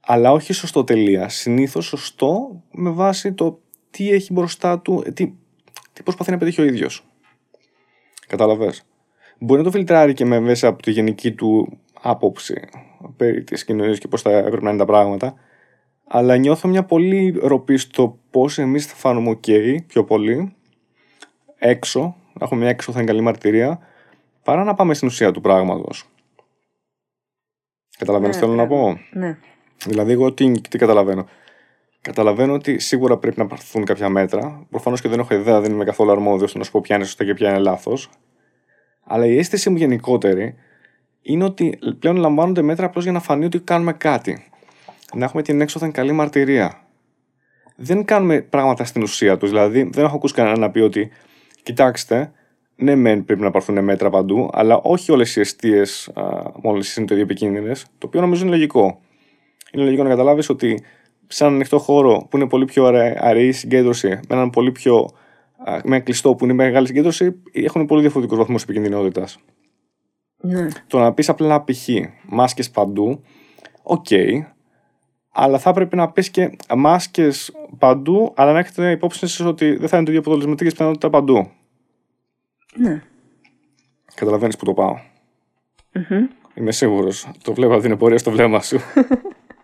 αλλά 0.00 0.32
όχι 0.32 0.52
σωστό 0.52 0.84
τελεία. 0.84 1.28
Συνήθως 1.28 1.86
σωστό 1.86 2.62
με 2.70 2.90
βάση 2.90 3.32
το 3.32 3.60
τι 3.90 4.10
έχει 4.10 4.32
μπροστά 4.32 4.80
του, 4.80 5.02
ε, 5.06 5.10
τι, 5.12 5.32
τι 5.92 6.02
προσπαθεί 6.02 6.30
να 6.30 6.38
πετύχει 6.38 6.60
ο 6.60 6.64
ίδιος. 6.64 7.06
Κατάλαβε. 8.26 8.72
Μπορεί 9.38 9.58
να 9.58 9.64
το 9.64 9.70
φιλτράρει 9.70 10.14
και 10.14 10.24
με 10.24 10.40
μέσα 10.40 10.68
από 10.68 10.82
τη 10.82 10.90
γενική 10.90 11.32
του 11.32 11.78
άποψη 12.02 12.68
περί 13.16 13.42
της 13.44 13.64
κοινωνίας 13.64 13.98
και 13.98 14.08
πώς 14.08 14.22
θα 14.22 14.30
έπρεπε 14.30 14.62
να 14.62 14.68
είναι 14.68 14.78
τα 14.78 14.84
πράγματα. 14.84 15.34
Αλλά 16.08 16.36
νιώθω 16.36 16.68
μια 16.68 16.84
πολύ 16.84 17.38
ροπή 17.42 17.76
στο 17.76 18.18
πώς 18.30 18.58
εμείς 18.58 18.86
θα 18.86 18.94
φάνουμε 18.94 19.30
OK 19.30 19.76
πιο 19.86 20.04
πολύ 20.04 20.54
έξω, 21.58 22.00
να 22.32 22.44
έχουμε 22.44 22.60
μια 22.60 22.68
έξω 22.70 22.92
θα 22.92 22.98
είναι 22.98 23.10
καλή 23.10 23.20
μαρτυρία, 23.20 23.78
παρά 24.42 24.64
να 24.64 24.74
πάμε 24.74 24.94
στην 24.94 25.08
ουσία 25.08 25.30
του 25.30 25.40
πράγματος. 25.40 26.04
Καταλαβαίνεις 27.98 28.36
τι 28.36 28.42
θέλω 28.42 28.54
να 28.54 28.66
πω; 28.66 28.98
Ναι. 29.12 29.38
Δηλαδή, 29.86 30.12
εγώ 30.12 30.32
τι, 30.32 30.60
τι 30.60 30.78
καταλαβαίνω; 30.78 31.26
Καταλαβαίνω 32.00 32.52
ότι 32.52 32.78
σίγουρα 32.78 33.16
πρέπει 33.18 33.38
να 33.38 33.46
πάρθουν 33.46 33.84
κάποια 33.84 34.08
μέτρα. 34.08 34.66
Προφανώς 34.70 35.00
και 35.00 35.08
δεν 35.08 35.18
έχω 35.18 35.34
ιδέα, 35.34 35.60
δεν 35.60 35.72
είμαι 35.72 35.84
καθόλου 35.84 36.10
αρμόδιος 36.10 36.54
να 36.54 36.64
σου 36.64 36.70
πω 36.70 36.80
ποια 36.80 36.96
είναι 36.96 37.04
σωστά 37.04 37.24
και 37.24 37.34
ποια 37.34 37.48
είναι 37.48 37.58
λάθος. 37.58 38.10
Αλλά 39.06 39.26
η 39.26 39.38
αίσθηση 39.38 39.70
μου 39.70 39.76
γενικότερη 39.76 40.54
είναι 41.22 41.44
ότι 41.44 41.78
πλέον 41.98 42.16
λαμβάνονται 42.16 42.62
μέτρα 42.62 42.86
απλώς 42.86 43.04
για 43.04 43.12
να 43.12 43.20
φανεί 43.20 43.44
ότι 43.44 43.60
κάνουμε 43.60 43.92
κάτι. 43.92 44.50
Να 45.14 45.24
έχουμε 45.24 45.42
την 45.42 45.60
έξοδο 45.60 45.90
καλή 45.90 46.12
μαρτυρία. 46.12 46.80
Δεν 47.76 48.04
κάνουμε 48.04 48.40
πράγματα 48.40 48.84
στην 48.84 49.02
ουσία 49.02 49.36
τους. 49.36 49.48
Δηλαδή, 49.48 49.90
δεν 49.92 50.04
έχω 50.04 50.16
ακούσει 50.16 50.34
κανένα 50.34 50.58
να 50.58 50.70
πει 50.70 50.80
ότι, 50.80 51.10
κοιτάξτε, 51.62 52.32
ναι, 52.76 52.94
μεν 52.94 53.24
πρέπει 53.24 53.40
να 53.40 53.50
πάρθουν 53.50 53.84
μέτρα 53.84 54.10
παντού, 54.10 54.50
αλλά 54.52 54.76
όχι 54.82 55.12
όλες 55.12 55.36
οι 55.36 55.40
εστίες 55.40 56.10
μόλυνσης 56.62 56.96
είναι 56.96 57.06
το 57.06 57.14
ίδιο 57.14 57.26
επικίνδυνες, 57.26 57.82
το 57.98 58.06
οποίο 58.06 58.20
νομίζω 58.20 58.42
είναι 58.42 58.50
λογικό. 58.50 59.00
Είναι 59.72 59.84
λογικό 59.84 60.02
να 60.02 60.08
καταλάβεις 60.08 60.48
ότι 60.48 60.82
σε 61.26 61.44
έναν 61.44 61.56
ανοιχτό 61.56 61.78
χώρο 61.78 62.26
που 62.30 62.36
είναι 62.36 62.48
πολύ 62.48 62.64
πιο 62.64 62.84
αραιή 63.16 63.52
συγκέντρωση, 63.52 64.08
με 64.08 64.20
έναν 64.28 64.50
πολύ 64.50 64.72
πιο. 64.72 65.10
Με 65.66 65.80
ένα 65.96 66.00
κλειστό 66.00 66.34
που 66.34 66.44
είναι 66.44 66.52
μεγάλη 66.52 66.86
συγκέντρωση, 66.86 67.42
έχουν 67.52 67.86
πολύ 67.86 68.00
διαφορετικούς 68.00 68.38
βαθμούς 68.38 68.62
επικινδυνότητας. 68.62 69.28
Ναι. 70.36 70.68
Το 70.86 70.98
να 70.98 71.12
πεις 71.12 71.28
απλά 71.28 71.64
π.χ. 71.64 71.88
μάσκες 72.28 72.70
παντού, 72.70 73.22
οκ, 73.82 74.06
αλλά 75.30 75.58
θα 75.58 75.70
έπρεπε 75.70 75.96
να 75.96 76.10
πεις 76.10 76.30
και 76.30 76.56
μάσκες 76.76 77.52
παντού, 77.78 78.32
αλλά 78.36 78.52
να 78.52 78.58
έχετε 78.58 78.90
υπόψη 78.90 79.44
ότι 79.44 79.76
δεν 79.76 79.88
θα 79.88 79.96
είναι 79.96 80.04
το 80.04 80.10
ίδιο 80.10 80.18
αποτελεσματικέ 80.18 80.70
πιθανότητα 80.70 81.10
παντού. 81.10 81.50
Ναι. 82.76 83.02
Καταλαβαίνεις 84.14 84.56
που 84.56 84.64
το 84.64 84.74
πάω. 84.74 84.96
Είμαι 86.54 86.72
σίγουρος. 86.72 87.28
Το 87.42 87.54
βλέπω 87.54 87.72
από 87.72 87.82
την 87.82 87.90
επορία 87.90 88.18
στο 88.18 88.30
βλέμμα 88.30 88.60
σου. 88.60 88.80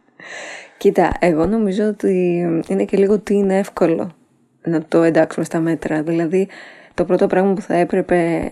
Κοίτα, 0.79 1.13
εγώ 1.19 1.47
νομίζω 1.47 1.85
ότι 1.85 2.41
είναι 2.69 2.85
και 2.85 2.97
λίγο 2.97 3.19
τι 3.19 3.35
είναι 3.35 3.59
εύκολο 3.59 4.11
να 4.63 4.83
το 4.83 5.03
εντάξουμε 5.03 5.45
στα 5.45 5.61
μέτρα. 5.61 6.03
Δηλαδή, 6.03 6.49
το 6.95 7.05
πρώτο 7.05 7.27
πράγμα 7.27 7.53
που 7.53 7.61
θα 7.61 7.75
έπρεπε 7.75 8.51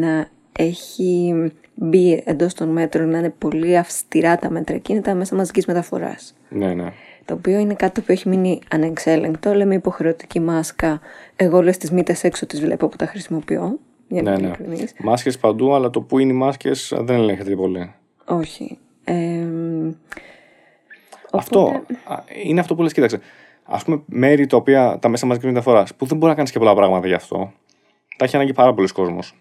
να 0.00 0.28
έχει 0.58 1.34
μπει 1.74 2.22
εντός 2.26 2.54
των 2.54 2.68
μέτρων, 2.68 3.08
να 3.08 3.18
είναι 3.18 3.34
πολύ 3.38 3.78
αυστηρά 3.78 4.36
τα 4.36 4.50
μέτρα 4.50 4.74
εκεί, 4.74 4.92
είναι 4.92 5.00
τα 5.00 5.14
μέσα 5.14 5.34
μαζικής 5.34 5.66
μεταφοράς. 5.66 6.34
Ναι, 6.48 6.74
ναι. 6.74 6.92
Το 7.24 7.34
οποίο 7.34 7.58
είναι 7.58 7.74
κάτι 7.74 8.00
που 8.00 8.12
έχει 8.12 8.28
μείνει 8.28 8.60
ανεξέλεγκτο. 8.70 9.54
Λέμε 9.54 9.74
υποχρεωτική 9.74 10.40
μάσκα. 10.40 11.00
Εγώ 11.36 11.56
όλες 11.56 11.76
τις 11.76 11.90
μύτες 11.90 12.24
έξω 12.24 12.46
τις 12.46 12.60
βλέπω 12.60 12.88
που 12.88 12.96
τα 12.96 13.06
χρησιμοποιώ. 13.06 13.78
Για 14.08 14.22
να 14.22 14.30
ναι, 14.30 14.36
είμαι 14.38 14.46
ναι. 14.46 14.54
ειλικρινής. 14.58 14.94
Μάσκες 14.98 15.38
παντού, 15.38 15.74
αλλά 15.74 15.90
το 15.90 16.00
που 16.00 16.18
είναι 16.18 16.32
οι 16.32 16.36
μάσκες 16.36 16.92
δεν 16.96 17.16
ελέγχεται 17.16 17.54
πολύ. 17.54 17.94
Όχι. 18.24 18.78
Ε, 19.04 19.46
Αυτό 21.32 21.82
α, 22.04 22.22
είναι 22.44 22.60
αυτό 22.60 22.74
που 22.74 22.82
λες, 22.82 22.92
κοίταξε. 22.92 23.20
Α 23.64 23.78
πούμε, 23.78 24.02
μέρη 24.06 24.46
τα 24.46 24.56
οποία 24.56 24.98
τα 25.00 25.08
μέσα 25.08 25.26
μαζικής 25.26 25.48
μεταφοράς 25.48 25.94
που 25.94 26.06
δεν 26.06 26.16
μπορεί 26.16 26.30
να 26.30 26.36
κάνεις 26.36 26.50
και 26.50 26.58
πολλά 26.58 26.74
πράγματα 26.74 27.06
γι' 27.06 27.14
αυτό, 27.14 27.52
τα 28.16 28.24
έχει 28.24 28.36
ανάγκη 28.36 28.52
πάρα 28.52 28.74
πολλοί 28.74 28.88
κόσμος. 28.88 29.34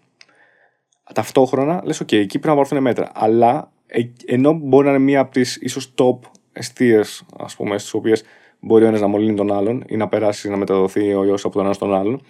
Ταυτόχρονα 1.14 1.82
λες: 1.84 2.02
OK, 2.02 2.14
εκεί 2.14 2.40
πρέπει 2.40 2.48
να 2.48 2.56
πάρθουν 2.56 2.82
μέτρα. 2.82 3.12
Αλλά 3.14 3.72
ε, 3.88 4.02
ενώ 4.26 4.54
μπορεί 4.54 4.86
να 4.86 4.92
είναι 4.92 5.04
μία 5.04 5.20
από 5.20 5.32
τις 5.32 5.56
ίσως 5.56 5.94
top 5.98 6.20
αιστείες, 6.54 7.26
ας 7.38 7.56
πούμε, 7.56 7.78
στις 7.78 7.94
οποίες 7.94 8.24
μπορεί 8.60 8.84
ο 8.84 8.88
ένας 8.88 9.02
να 9.02 9.08
μολύνει 9.08 9.36
τον 9.36 9.54
άλλον 9.54 9.84
ή 9.88 9.98
να 9.98 10.08
περάσει 10.08 10.50
να 10.50 10.58
μεταδοθεί 10.58 11.14
ο 11.14 11.24
ιό 11.24 11.34
από 11.34 11.50
τον 11.50 11.64
ένας 11.64 11.76
στον 11.76 11.94
άλλον, 11.94 12.22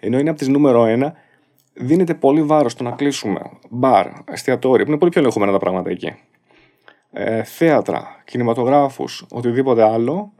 ενώ 0.00 0.18
είναι 0.18 0.30
από 0.30 0.38
τις 0.38 0.48
νούμερο 0.48 0.84
ένα, 0.84 1.14
δίνεται 1.74 2.14
πολύ 2.14 2.42
βάρος 2.42 2.72
στο 2.72 2.84
να 2.84 2.90
κλείσουμε 2.90 3.40
μπαρ, 3.70 4.06
εστιατόρια, 4.30 4.84
που 4.84 4.90
είναι 4.90 4.98
πολύ 4.98 5.10
πιο 5.10 5.20
ελεγχομένα 5.20 5.52
τα 5.52 5.58
πράγματα 5.58 5.90
εκεί. 5.90 6.14
Ε, 7.12 7.42
θέατρα, 7.42 8.22
κινηματογράφους, 8.24 9.26
οτιδήποτε 9.30 9.82
άλλο, 9.82 10.32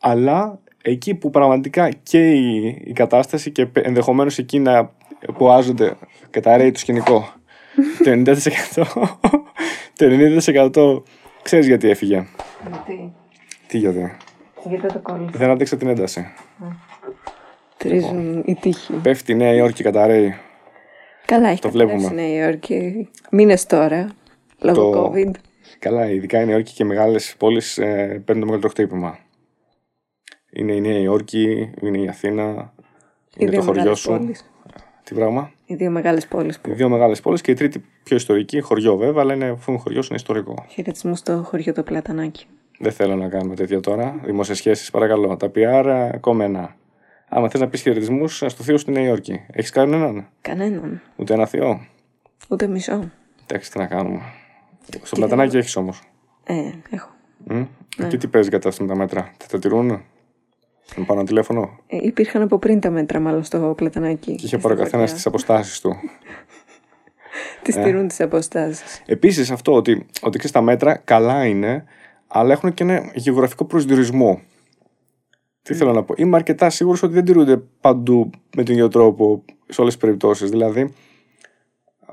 αλλά 0.00 0.58
εκεί 0.82 1.14
που 1.14 1.30
πραγματικά 1.30 1.88
και 2.02 2.30
η, 2.30 2.66
η 2.84 2.92
κατάσταση 2.92 3.50
και 3.50 3.66
ενδεχομένως 3.72 4.38
εκεί 4.38 4.58
να 4.58 4.90
ποάζονται 5.38 5.96
και 6.30 6.40
τα 6.40 6.56
ρέει 6.56 6.70
του 6.70 6.78
σκηνικό 6.78 7.28
το 8.04 8.10
90% 8.10 8.34
το 9.96 10.06
90% 11.02 11.02
ξέρεις 11.42 11.66
γιατί 11.66 11.88
έφυγε. 11.90 12.26
γιατί, 12.70 13.12
Τι 13.66 13.78
γιατί; 13.78 14.16
γιατί 14.68 14.92
το 14.92 14.98
κόλλησε. 14.98 15.38
Δεν 15.38 15.50
άντεξε 15.50 15.76
την 15.76 15.88
ένταση. 15.88 16.26
Τρίζουν 17.76 18.42
οι 18.46 18.54
τύχοι. 18.54 18.92
Πέφτει 18.92 19.32
η 19.32 19.34
Νέα 19.34 19.52
Υόρκη 19.54 19.82
κατά 19.82 20.06
ρέει. 20.06 20.34
Καλά, 21.24 21.48
έχει 21.48 21.60
Το 21.60 21.68
καταρρεύσει 21.68 21.96
βλέπουμε. 21.96 22.22
η 22.22 22.26
Νέα 22.28 22.44
Υόρκη. 22.44 23.08
Μήνες 23.30 23.66
τώρα. 23.66 24.08
Λόγω 24.60 24.90
Το- 24.90 25.12
COVID. 25.14 25.30
Καλά, 25.78 26.10
ειδικά 26.10 26.40
η 26.40 26.44
Νέα 26.44 26.54
Υόρκη 26.54 26.74
και 26.74 26.84
μεγάλες 26.84 27.34
πόλεις 27.38 27.78
ε, 27.78 28.22
παίρνουν 28.24 28.44
το 28.44 28.50
μεγαλύτερο 28.52 28.68
χτύπημα. 28.68 29.18
Είναι 30.50 30.72
η 30.72 30.80
Νέα 30.80 30.98
Υόρκη, 30.98 31.70
είναι 31.80 31.98
η 31.98 32.08
Αθήνα, 32.08 32.72
Οι 33.28 33.36
είναι 33.36 33.50
δύο 33.50 33.58
το 33.58 33.64
χωριό 33.64 33.80
μεγάλες 33.80 33.98
σου. 33.98 34.08
πόλεις. 34.08 34.50
Τι 35.04 35.14
πράγμα; 35.14 35.50
Οι 35.66 35.74
δύο 35.74 35.90
μεγάλες 35.90 36.26
πόλεις 36.26 36.56
Οι 36.56 36.60
που. 36.60 36.74
δύο 36.74 36.88
μεγάλες 36.88 37.20
πόλεις 37.20 37.40
και 37.40 37.50
η 37.50 37.54
τρίτη 37.54 37.84
πιο 38.02 38.16
ιστορική, 38.16 38.60
χωριό 38.60 38.96
βέβαια, 38.96 39.22
αλλά 39.22 39.34
είναι, 39.34 39.48
αφού 39.48 39.70
είναι 39.70 39.80
χωριό 39.80 40.00
είναι 40.04 40.14
ιστορικό. 40.16 40.64
Χαιρετισμού 40.68 41.16
στο 41.16 41.42
χωριό 41.44 41.72
το 41.72 41.82
Πλατανάκι. 41.82 42.46
Δεν 42.78 42.92
θέλω 42.92 43.16
να 43.16 43.28
κάνουμε 43.28 43.54
τέτοια 43.54 43.80
τώρα. 43.80 44.20
Δημόσιες 44.24 44.56
σχέσεις, 44.58 44.90
παρακαλώ. 44.90 45.36
Τα 45.36 45.50
PR, 45.54 45.84
ε, 45.86 46.16
κομμένα. 46.20 46.76
Άμα 47.28 47.48
θες 47.48 47.60
να 47.60 47.68
πεις 47.68 47.80
χαιρετισμούς, 47.82 48.36
στο 48.36 48.62
θείο 48.62 48.78
στη 48.78 48.90
Νέα 48.90 49.02
Υόρκη. 49.04 49.40
Έχεις 49.50 49.70
κανέναν, 49.70 50.26
Κανέναν. 50.40 51.00
ούτε 51.16 51.34
ένα 51.34 51.46
θείο; 51.46 51.80
Ούτε 52.48 52.66
μισό. 52.66 53.10
Εντάξει, 53.46 53.70
τι 53.70 53.78
να 53.78 53.86
κάνουμε. 53.86 54.20
Στο 55.02 55.16
πλατανάκι 55.16 55.56
έχεις 55.56 55.76
όμως. 55.76 56.00
Ε, 56.44 56.70
έχω. 56.90 57.10
Εκεί 57.98 58.16
τι 58.16 58.26
παίζει 58.26 58.48
κατά 58.50 58.68
αυτά 58.68 58.84
τα 58.86 58.96
μέτρα; 58.96 59.32
Θα 59.38 59.46
τα 59.46 59.58
τηρούν; 59.58 60.02
Να 60.96 61.04
πάρω 61.04 61.18
ένα 61.18 61.28
τηλέφωνο; 61.28 61.78
Ε, 61.86 61.96
υπήρχαν 62.00 62.42
από 62.42 62.58
πριν 62.58 62.80
τα 62.80 62.90
μέτρα, 62.90 63.20
μάλλον 63.20 63.44
στο 63.44 63.74
Πλατανάκι. 63.76 64.34
Και 64.34 64.46
είχε 64.46 64.58
πάρει 64.58 64.74
ο 64.74 64.76
καθένας 64.78 65.12
τις 65.12 65.26
αποστάσεις 65.26 65.80
του. 65.80 65.96
Τις 67.62 67.74
στηρούν 67.74 68.08
τις 68.08 68.20
αποστάσεις. 68.20 69.02
Επίσης 69.06 69.50
αυτό 69.50 69.74
ότι, 69.74 70.06
ότι 70.22 70.38
ξέρεις, 70.38 70.50
τα 70.56 70.60
μέτρα 70.62 70.96
καλά 70.96 71.46
είναι, 71.46 71.84
αλλά 72.26 72.52
έχουν 72.52 72.74
και 72.74 72.82
ένα 72.82 73.10
γεωγραφικό 73.14 73.64
προσδιορισμό. 73.64 74.40
Τι 75.62 75.74
θέλω 75.74 75.92
να 75.92 76.02
πω; 76.02 76.14
Είμαι 76.16 76.36
αρκετά 76.36 76.70
σίγουρος 76.70 77.02
ότι 77.02 77.14
δεν 77.14 77.24
τηρούνται 77.24 77.56
παντού 77.80 78.30
με 78.56 78.62
τον 78.62 78.74
ίδιο 78.74 78.88
τρόπο 78.88 79.44
σε 79.68 79.80
όλες 79.80 79.92
τις 79.92 80.02
περιπτώσεις. 80.02 80.50
Δηλαδή, 80.50 80.92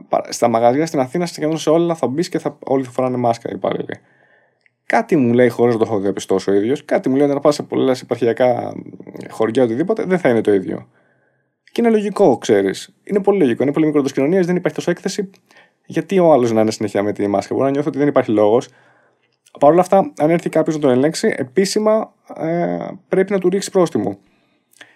πα- 0.10 0.26
στα 0.30 0.48
μαγαζιά 0.48 0.86
στην 0.86 1.00
Αθήνα, 1.00 1.26
σχεδόν 1.26 1.58
σε 1.58 1.70
όλα 1.70 1.96
θα 1.96 2.08
μπεις 2.08 2.30
και 2.30 2.40
θα, 2.40 2.58
όλοι 2.64 2.84
θα 2.84 2.92
φοράνε 2.92 3.18
μάσκα 3.18 3.50
οι 3.50 3.54
υπάλληλοι. 3.56 4.00
Κάτι 4.86 5.16
μου 5.16 5.34
λέει, 5.34 5.50
χωρίς 5.50 5.74
να 5.74 5.80
το 5.80 5.86
έχω 5.88 6.00
διαπιστώσει 6.00 6.50
ο 6.50 6.54
ίδιος, 6.54 6.86
κάτι 6.86 7.10
μου 7.10 7.16
λέει 7.16 7.26
ότι 7.26 7.34
να 7.34 7.40
πας 7.40 7.56
σε 7.56 7.64
πολλά 7.64 7.98
επαρχιακά 8.04 8.74
χωριά 9.30 9.64
οτιδήποτε, 9.64 10.04
δεν 10.04 10.20
θα 10.20 10.30
είναι 10.30 10.42
το 10.42 10.54
ίδιο. 10.54 10.88
Και 11.72 11.82
είναι 11.82 11.90
λογικό, 11.90 12.38
ξέρεις. 12.38 12.96
Είναι 13.04 13.22
πολύ 13.22 13.40
λογικό. 13.40 13.64
Είναι 13.64 13.72
πολύ 13.72 13.86
μικρό 13.86 14.02
το 14.02 14.10
κοινωνία, 14.10 14.42
δεν 14.42 14.56
υπάρχει 14.56 14.78
τόσο 14.78 14.92
έκθεση. 14.92 15.30
Γιατί 15.86 16.20
ο 16.20 16.32
άλλος 16.32 16.52
να 16.52 16.62
είναι 16.62 16.72
συνέχεια 16.72 17.04
με 17.04 17.12
τη 17.12 17.28
μάσκα. 17.28 17.54
Μπορεί 17.54 17.66
να 17.66 17.72
νιώθω 17.72 17.90
ότι 17.90 17.98
δεν 17.98 18.08
υπάρχει 18.08 18.32
λόγος. 18.32 18.70
Παρ' 19.60 19.72
όλα 19.72 19.82
αυτά, 19.82 20.14
αν 20.18 20.30
έρθει 20.30 20.50
κάποιος 20.50 20.76
να 20.76 20.82
τον 20.82 20.92
ελέγξει, 20.92 21.34
επίσημα 21.38 22.14
ε, 22.38 22.78
πρέπει 23.08 23.32
να 23.32 23.40
του 23.40 23.50
ρίξει 23.50 23.72
πρόστιμο. 23.72 24.18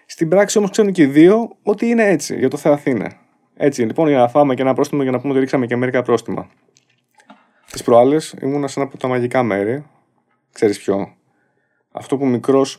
Στην 0.06 0.28
πράξη 0.28 0.58
όμως 0.58 0.70
ξέρουν 0.70 0.92
και 0.92 1.02
οι 1.02 1.06
δύο 1.06 1.56
ότι 1.62 1.86
είναι 1.86 2.08
έτσι, 2.08 2.38
για 2.38 2.48
το 2.48 2.56
Θεό 2.56 2.72
Αθήνα. 2.72 3.12
Έτσι, 3.56 3.82
λοιπόν, 3.82 4.08
για 4.08 4.18
να 4.18 4.28
φάμε 4.28 4.54
και 4.54 4.62
ένα 4.62 4.74
πρόστιμο 4.74 5.02
για 5.02 5.10
να 5.10 5.18
πούμε 5.20 5.32
ότι 5.32 5.40
ρίξαμε 5.40 5.66
και 5.66 5.76
μερικά 5.76 6.02
πρόστιμα. 6.02 6.48
Τις 7.72 7.82
προάλλες 7.82 8.34
ήμουνα 8.42 8.68
σε 8.68 8.80
ένα 8.80 8.88
από 8.88 8.98
τα 8.98 9.08
μαγικά 9.08 9.42
μέρη. 9.42 9.84
Ξέρεις 10.52 10.78
ποιο. 10.78 11.14
Αυτό 11.92 12.16
που 12.16 12.26
μικρός 12.26 12.78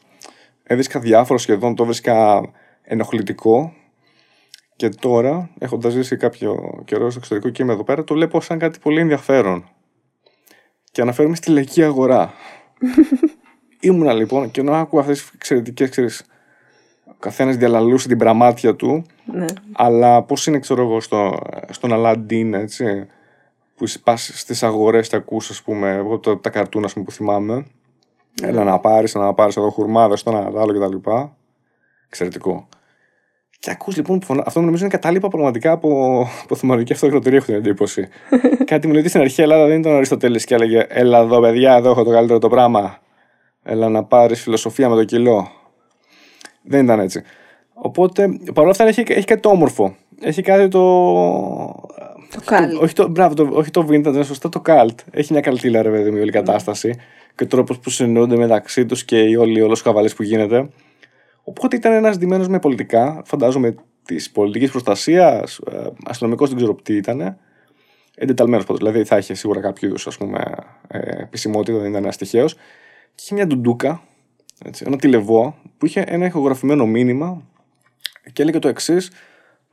έβρισκα 0.63 0.99
διάφορο 0.99 1.39
σχεδόν, 1.39 1.75
το 1.75 1.83
έβρισκα 1.83 2.41
ενοχλητικό. 2.81 3.73
Και 4.75 4.89
τώρα, 4.89 5.49
έχοντας 5.59 5.93
ζήσει 5.93 6.17
κάποιο 6.17 6.81
καιρό 6.85 7.09
στο 7.09 7.19
εξωτερικό 7.19 7.49
και 7.49 7.63
είμαι 7.63 7.73
εδώ 7.73 7.83
πέρα, 7.83 8.03
το 8.03 8.13
βλέπω 8.13 8.41
σαν 8.41 8.59
κάτι 8.59 8.79
πολύ 8.79 8.99
ενδιαφέρον. 8.99 9.69
Και 10.91 11.01
αναφέρομαι 11.01 11.35
στη 11.35 11.51
λαϊκή 11.51 11.83
αγορά. 11.83 12.33
Ήμουνα 13.79 14.13
λοιπόν 14.13 14.51
και 14.51 14.59
ενώ 14.61 14.73
άκουγα 14.73 15.01
αυτές 15.01 15.21
τις 15.21 15.31
εξαιρετικές, 15.33 15.89
ξέρεις, 15.89 16.25
ο 17.05 17.13
καθένας 17.19 17.55
διαλαλούσε 17.55 18.07
την 18.07 18.17
πραμάτια 18.17 18.75
του, 18.75 19.05
Ναι. 19.25 19.45
αλλά 19.71 20.21
πώς 20.23 20.47
είναι, 20.47 20.59
ξέρω 20.59 20.81
εγώ, 20.81 21.01
στο, 21.01 21.39
στον 21.69 21.93
Αλαντίν, 21.93 22.53
έτσι, 22.53 23.07
που 23.81 23.91
πας 24.03 24.31
στις 24.33 24.63
αγορές 24.63 25.07
και 25.07 25.15
ακούς, 25.15 25.49
ας 25.49 25.61
πούμε, 25.61 25.89
εγώ 25.89 26.19
τα, 26.19 26.39
τα 26.39 26.49
καρτούν, 26.49 26.83
ας 26.83 26.93
πούμε, 26.93 27.05
που 27.05 27.11
θυμάμαι. 27.11 27.65
Έλα 28.41 28.63
να 28.63 28.79
πάρεις, 28.79 29.13
να 29.13 29.33
πάρεις 29.33 29.57
εδώ 29.57 29.69
χουρμάδες, 29.69 30.23
το 30.23 30.31
ένα, 30.31 30.51
το 30.51 30.59
άλλο 30.59 30.73
κτλ. 30.73 31.09
Εξαιρετικό. 32.07 32.67
Και 33.59 33.71
ακούς 33.71 33.95
λοιπόν 33.95 34.19
που 34.19 34.25
φωνά... 34.25 34.43
Αυτό 34.45 34.61
νομίζω 34.61 34.83
είναι 34.83 34.93
κατάλοιπα 34.93 35.27
πραγματικά 35.27 35.71
από, 35.71 36.21
από 36.43 36.55
θυμολογική 36.55 36.93
αυτοκρατορία, 36.93 37.37
έχω 37.37 37.45
την 37.45 37.55
εντύπωση. 37.55 38.07
Κάτι 38.71 38.87
μου 38.87 38.93
λέει 38.93 39.01
ότι 39.01 39.09
στην 39.09 39.21
αρχή 39.21 39.39
η 39.39 39.43
Ελλάδα 39.43 39.65
δεν 39.65 39.79
ήταν 39.79 39.91
ο 39.91 39.95
Αριστοτέλης 39.95 40.45
και 40.45 40.53
έλεγε 40.55 40.85
Έλα 40.87 41.19
εδώ, 41.19 41.39
παιδιά, 41.39 41.75
εδώ 41.75 41.89
έχω 41.89 42.03
το 42.03 42.11
καλύτερο 42.11 42.39
το 42.39 42.49
πράγμα. 42.49 42.97
Έλα 43.63 43.89
να 43.89 44.03
πάρεις 44.03 44.41
φιλοσοφία 44.41 44.89
με 44.89 44.95
το 44.95 45.03
κιλό. 45.03 45.47
Δεν 46.63 46.83
ήταν 46.83 46.99
έτσι. 46.99 47.23
Οπότε, 47.73 48.27
παρόλα 48.53 48.71
αυτά 48.71 48.87
έχει, 48.87 49.03
έχει 49.07 49.25
κάτι 49.25 49.41
το 49.41 49.49
όμορφο. 49.49 49.95
Έχει 50.21 50.41
κάτι 50.41 50.67
το. 50.67 50.81
Το 52.31 52.41
κάλι. 52.45 52.75
όχι, 52.75 52.93
το, 52.93 53.07
μπράβο, 53.07 53.33
το, 53.33 53.49
όχι 53.51 53.71
το 53.71 53.85
vintage, 53.89 54.05
είναι 54.05 54.23
σωστά 54.23 54.49
το 54.49 54.61
cult. 54.65 54.95
Έχει 55.11 55.33
μια 55.33 55.41
καλτήλα, 55.41 55.81
ρε 55.81 55.89
παιδί 55.89 56.11
μου, 56.11 56.17
η 56.17 56.19
όλη 56.19 56.31
κατάσταση. 56.31 56.95
Και 57.35 57.43
ο 57.43 57.47
τρόπος 57.47 57.79
που 57.79 57.89
συνεννοούνται 57.89 58.37
μεταξύ 58.37 58.85
τους 58.85 59.05
και 59.05 59.19
η 59.19 59.35
όλη 59.35 59.61
όλος 59.61 59.81
χαβαλή 59.81 60.11
που 60.15 60.23
γίνεται. 60.23 60.69
Οπότε 61.43 61.75
ήταν 61.75 61.93
ένας 61.93 62.17
ντυμένος 62.17 62.47
με 62.47 62.59
πολιτικά, 62.59 63.21
φαντάζομαι 63.25 63.75
της 64.05 64.31
πολιτικής 64.31 64.71
προστασίας, 64.71 65.59
αστυνομικός 66.05 66.49
δεν 66.49 66.57
ξέρω 66.57 66.75
τι 66.83 66.95
ήταν. 66.95 67.37
Εντεταλμένος 68.15 68.65
πάντως. 68.65 68.81
Δηλαδή 68.81 69.03
θα 69.03 69.17
είχε 69.17 69.33
σίγουρα 69.33 69.61
κάποιο 69.61 69.87
είδους 69.87 70.07
ε, 70.87 70.99
επισημότητα, 71.21 71.77
δεν 71.77 71.89
ήταν 71.89 72.03
ένα 72.03 72.13
τυχαίο. 72.13 72.45
Και 73.15 73.21
είχε 73.23 73.33
μια 73.33 73.47
ντουντούκα, 73.47 74.01
έτσι, 74.65 74.83
ένα 74.87 74.97
τηλεβό, 74.97 75.55
που 75.77 75.85
είχε 75.85 76.03
ένα 76.07 76.25
ηχογραφημένο 76.25 76.85
μήνυμα 76.85 77.41
και 78.33 78.41
έλεγε 78.41 78.59
το 78.59 78.67
εξής. 78.67 79.11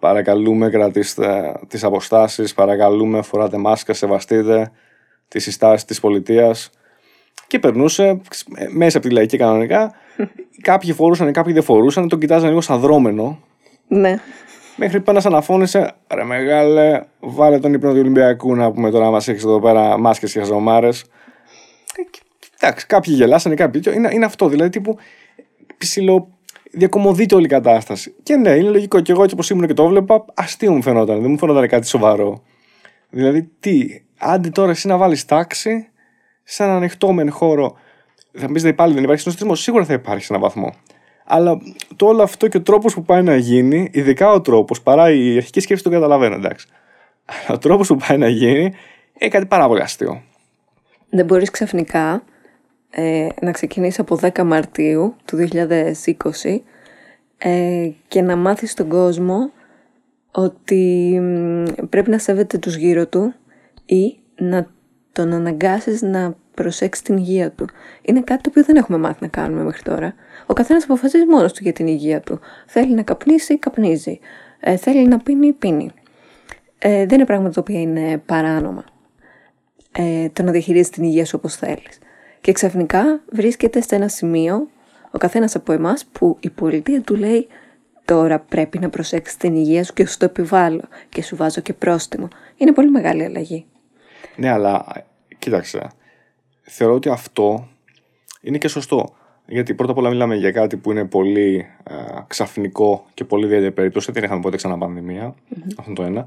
Παρακαλούμε, 0.00 0.70
κρατήστε 0.70 1.54
τις 1.68 1.84
αποστάσεις. 1.84 2.54
Παρακαλούμε, 2.54 3.22
φοράτε 3.22 3.56
μάσκα, 3.56 3.92
σεβαστείτε 3.92 4.70
τις 5.28 5.42
συστάσεις 5.42 5.84
της 5.84 6.00
πολιτείας. 6.00 6.70
Και 7.46 7.58
περνούσε 7.58 8.20
μέσα 8.68 8.98
από 8.98 9.08
τη 9.08 9.12
λαϊκή 9.14 9.36
κανονικά. 9.36 9.94
κάποιοι 10.62 10.92
φορούσαν, 10.92 11.32
κάποιοι 11.32 11.52
δεν 11.52 11.62
φορούσαν. 11.62 12.08
Τον 12.08 12.18
κοιτάζαν 12.18 12.48
λίγο 12.48 12.60
σαν 12.60 12.80
δρόμενο. 12.80 13.38
Ναι. 13.88 14.20
Μέχρι 14.76 15.00
που 15.00 15.10
ένας 15.10 15.26
αναφώνησε, 15.26 15.92
ρε 16.14 16.24
μεγάλε, 16.24 17.02
βάλε 17.20 17.58
τον 17.58 17.72
ύπνο 17.72 17.92
του 17.92 17.98
Ολυμπιακού 17.98 18.54
να 18.54 18.72
πούμε 18.72 18.90
τώρα, 18.90 19.10
μας 19.10 19.28
έχεις 19.28 19.44
εδώ 19.44 19.60
πέρα 19.60 19.98
μάσκες 19.98 20.32
και 20.32 20.38
χαζομάρες. 20.38 21.04
Εντάξει, 22.60 22.86
κάποιοι 22.86 23.14
γελάσανε, 23.16 23.54
κάποιοι. 23.54 23.82
Είναι, 23.94 24.10
είναι 24.12 24.24
αυτό, 24.24 24.48
δηλαδή 24.48 24.70
τύπου 24.70 24.96
ψηλό. 25.78 26.37
Διακομωδείται 26.70 27.34
όλη 27.34 27.44
η 27.44 27.48
κατάσταση. 27.48 28.14
Και 28.22 28.36
ναι, 28.36 28.50
είναι 28.50 28.68
λογικό. 28.68 29.00
Και 29.00 29.12
εγώ 29.12 29.22
έτσι 29.22 29.34
όπως 29.34 29.50
ήμουν 29.50 29.66
και 29.66 29.74
το 29.74 29.84
έβλεπα, 29.84 30.24
αστείο 30.34 30.72
μου 30.72 30.82
φαινόταν. 30.82 31.20
Δεν 31.20 31.30
μου 31.30 31.38
φαινόταν 31.38 31.68
κάτι 31.68 31.86
σοβαρό. 31.86 32.42
Δηλαδή, 33.10 33.50
τι, 33.60 34.02
άντε 34.18 34.48
τώρα 34.48 34.70
εσύ 34.70 34.86
να 34.86 34.96
βάλεις 34.96 35.24
τάξη 35.24 35.88
σε 36.44 36.62
έναν 36.62 36.76
ανοιχτό 36.76 37.12
μεν 37.12 37.30
χώρο 37.30 37.76
Θα 38.32 38.52
πεις 38.52 38.74
πάλι 38.74 38.94
δεν 38.94 39.02
υπάρχει 39.02 39.20
συνοστισμό. 39.20 39.54
Σίγουρα 39.54 39.84
θα 39.84 39.92
υπάρχει 39.92 40.24
σε 40.24 40.32
έναν 40.32 40.44
βαθμό. 40.44 40.74
Αλλά 41.24 41.58
το 41.96 42.06
όλο 42.06 42.22
αυτό 42.22 42.48
και 42.48 42.56
ο 42.56 42.62
τρόπος 42.62 42.94
που 42.94 43.02
πάει 43.02 43.22
να 43.22 43.36
γίνει, 43.36 43.88
ειδικά 43.92 44.30
ο 44.30 44.40
τρόπος, 44.40 44.82
παρά 44.82 45.10
η 45.10 45.36
αρχική 45.36 45.60
σκέψη 45.60 45.84
το 45.84 45.90
καταλαβαίνω, 45.90 46.34
εντάξει. 46.34 46.66
Αλλά 47.24 47.56
ο 47.56 47.58
τρόπος 47.58 47.88
που 47.88 47.96
πάει 47.96 48.18
να 48.18 48.28
γίνει 48.28 48.72
είναι 49.18 49.30
κάτι 49.30 49.46
πάρα 49.46 49.66
πολύ 49.66 49.80
αστείο. 49.80 50.22
Δεν 51.10 51.24
μπορείς 51.24 51.50
ξαφνικά 51.50 52.22
ε, 52.90 53.26
να 53.40 53.50
ξεκινήσει 53.50 54.00
από 54.00 54.18
10 54.22 54.42
Μαρτίου 54.42 55.14
του 55.24 55.48
2020 55.52 56.58
ε, 57.38 57.90
και 58.08 58.22
να 58.22 58.36
μάθεις 58.36 58.74
τον 58.74 58.88
κόσμο 58.88 59.50
ότι 60.30 61.20
πρέπει 61.88 62.10
να 62.10 62.18
σέβεται 62.18 62.58
τους 62.58 62.76
γύρω 62.76 63.06
του 63.06 63.34
ή 63.84 64.18
να 64.38 64.70
τον 65.12 65.32
αναγκάσεις 65.32 66.02
να 66.02 66.36
προσέξει 66.54 67.04
την 67.04 67.16
υγεία 67.16 67.50
του. 67.50 67.68
Είναι 68.02 68.20
κάτι 68.20 68.42
το 68.42 68.50
οποίο 68.50 68.64
δεν 68.64 68.76
έχουμε 68.76 68.98
μάθει 68.98 69.18
να 69.20 69.28
κάνουμε 69.28 69.62
μέχρι 69.62 69.82
τώρα. 69.82 70.14
Ο 70.46 70.52
καθένας 70.52 70.84
αποφασίζει 70.84 71.26
μόνος 71.26 71.52
του 71.52 71.62
για 71.62 71.72
την 71.72 71.86
υγεία 71.86 72.20
του. 72.20 72.40
Θέλει 72.66 72.94
να 72.94 73.02
καπνίσει, 73.02 73.58
καπνίζει. 73.58 74.18
Ε, 74.60 74.76
θέλει 74.76 75.08
να 75.08 75.18
πίνει, 75.18 75.52
πίνει. 75.52 75.90
Ε, 76.78 77.06
δεν 77.06 77.16
είναι 77.16 77.24
πράγματα 77.24 77.54
τα 77.54 77.60
οποία 77.60 77.80
είναι 77.80 78.22
παράνομα. 78.26 78.84
Ε, 79.92 80.28
το 80.28 80.42
να 80.42 80.50
διαχειρίζει 80.50 80.90
την 80.90 81.04
υγεία 81.04 81.24
σου 81.24 81.36
όπως 81.38 81.56
θέλεις. 81.56 81.98
Και 82.40 82.52
ξαφνικά 82.52 83.20
βρίσκεται 83.32 83.80
σε 83.80 83.94
ένα 83.94 84.08
σημείο 84.08 84.68
ο 85.10 85.18
καθένας 85.18 85.54
από 85.54 85.72
εμάς 85.72 86.04
που 86.12 86.36
η 86.40 86.50
πολιτεία 86.50 87.00
του 87.00 87.14
λέει 87.16 87.46
τώρα 88.04 88.38
πρέπει 88.38 88.78
να 88.78 88.88
προσέξεις 88.88 89.36
την 89.36 89.54
υγεία 89.54 89.84
σου 89.84 89.92
και 89.92 90.06
σου 90.06 90.16
το 90.16 90.24
επιβάλλω 90.24 90.82
και 91.08 91.22
σου 91.22 91.36
βάζω 91.36 91.60
και 91.60 91.72
πρόστιμο. 91.72 92.28
Είναι 92.56 92.72
πολύ 92.72 92.90
μεγάλη 92.90 93.24
αλλαγή. 93.24 93.66
Ναι, 94.36 94.50
αλλά 94.50 94.86
κοίταξε. 95.38 95.90
Θεωρώ 96.62 96.94
ότι 96.94 97.08
αυτό 97.08 97.68
είναι 98.40 98.58
και 98.58 98.68
σωστό. 98.68 99.14
Γιατί 99.46 99.74
πρώτα 99.74 99.92
απ' 99.92 99.98
όλα 99.98 100.10
μιλάμε 100.10 100.34
για 100.34 100.50
κάτι 100.50 100.76
που 100.76 100.90
είναι 100.90 101.04
πολύ 101.04 101.66
ε, 101.84 101.94
ξαφνικό 102.26 103.06
και 103.14 103.24
πολύ 103.24 103.44
ιδιαίτερη 103.44 103.72
περίπτωση. 103.72 104.12
Δεν 104.12 104.24
είχαμε 104.24 104.40
ποτέ 104.40 104.56
ξανά 104.56 104.78
πανδημία. 104.78 105.34
Mm-hmm. 105.34 105.74
Αυτό 105.78 105.82
είναι 105.86 105.94
το 105.94 106.02
ένα. 106.02 106.26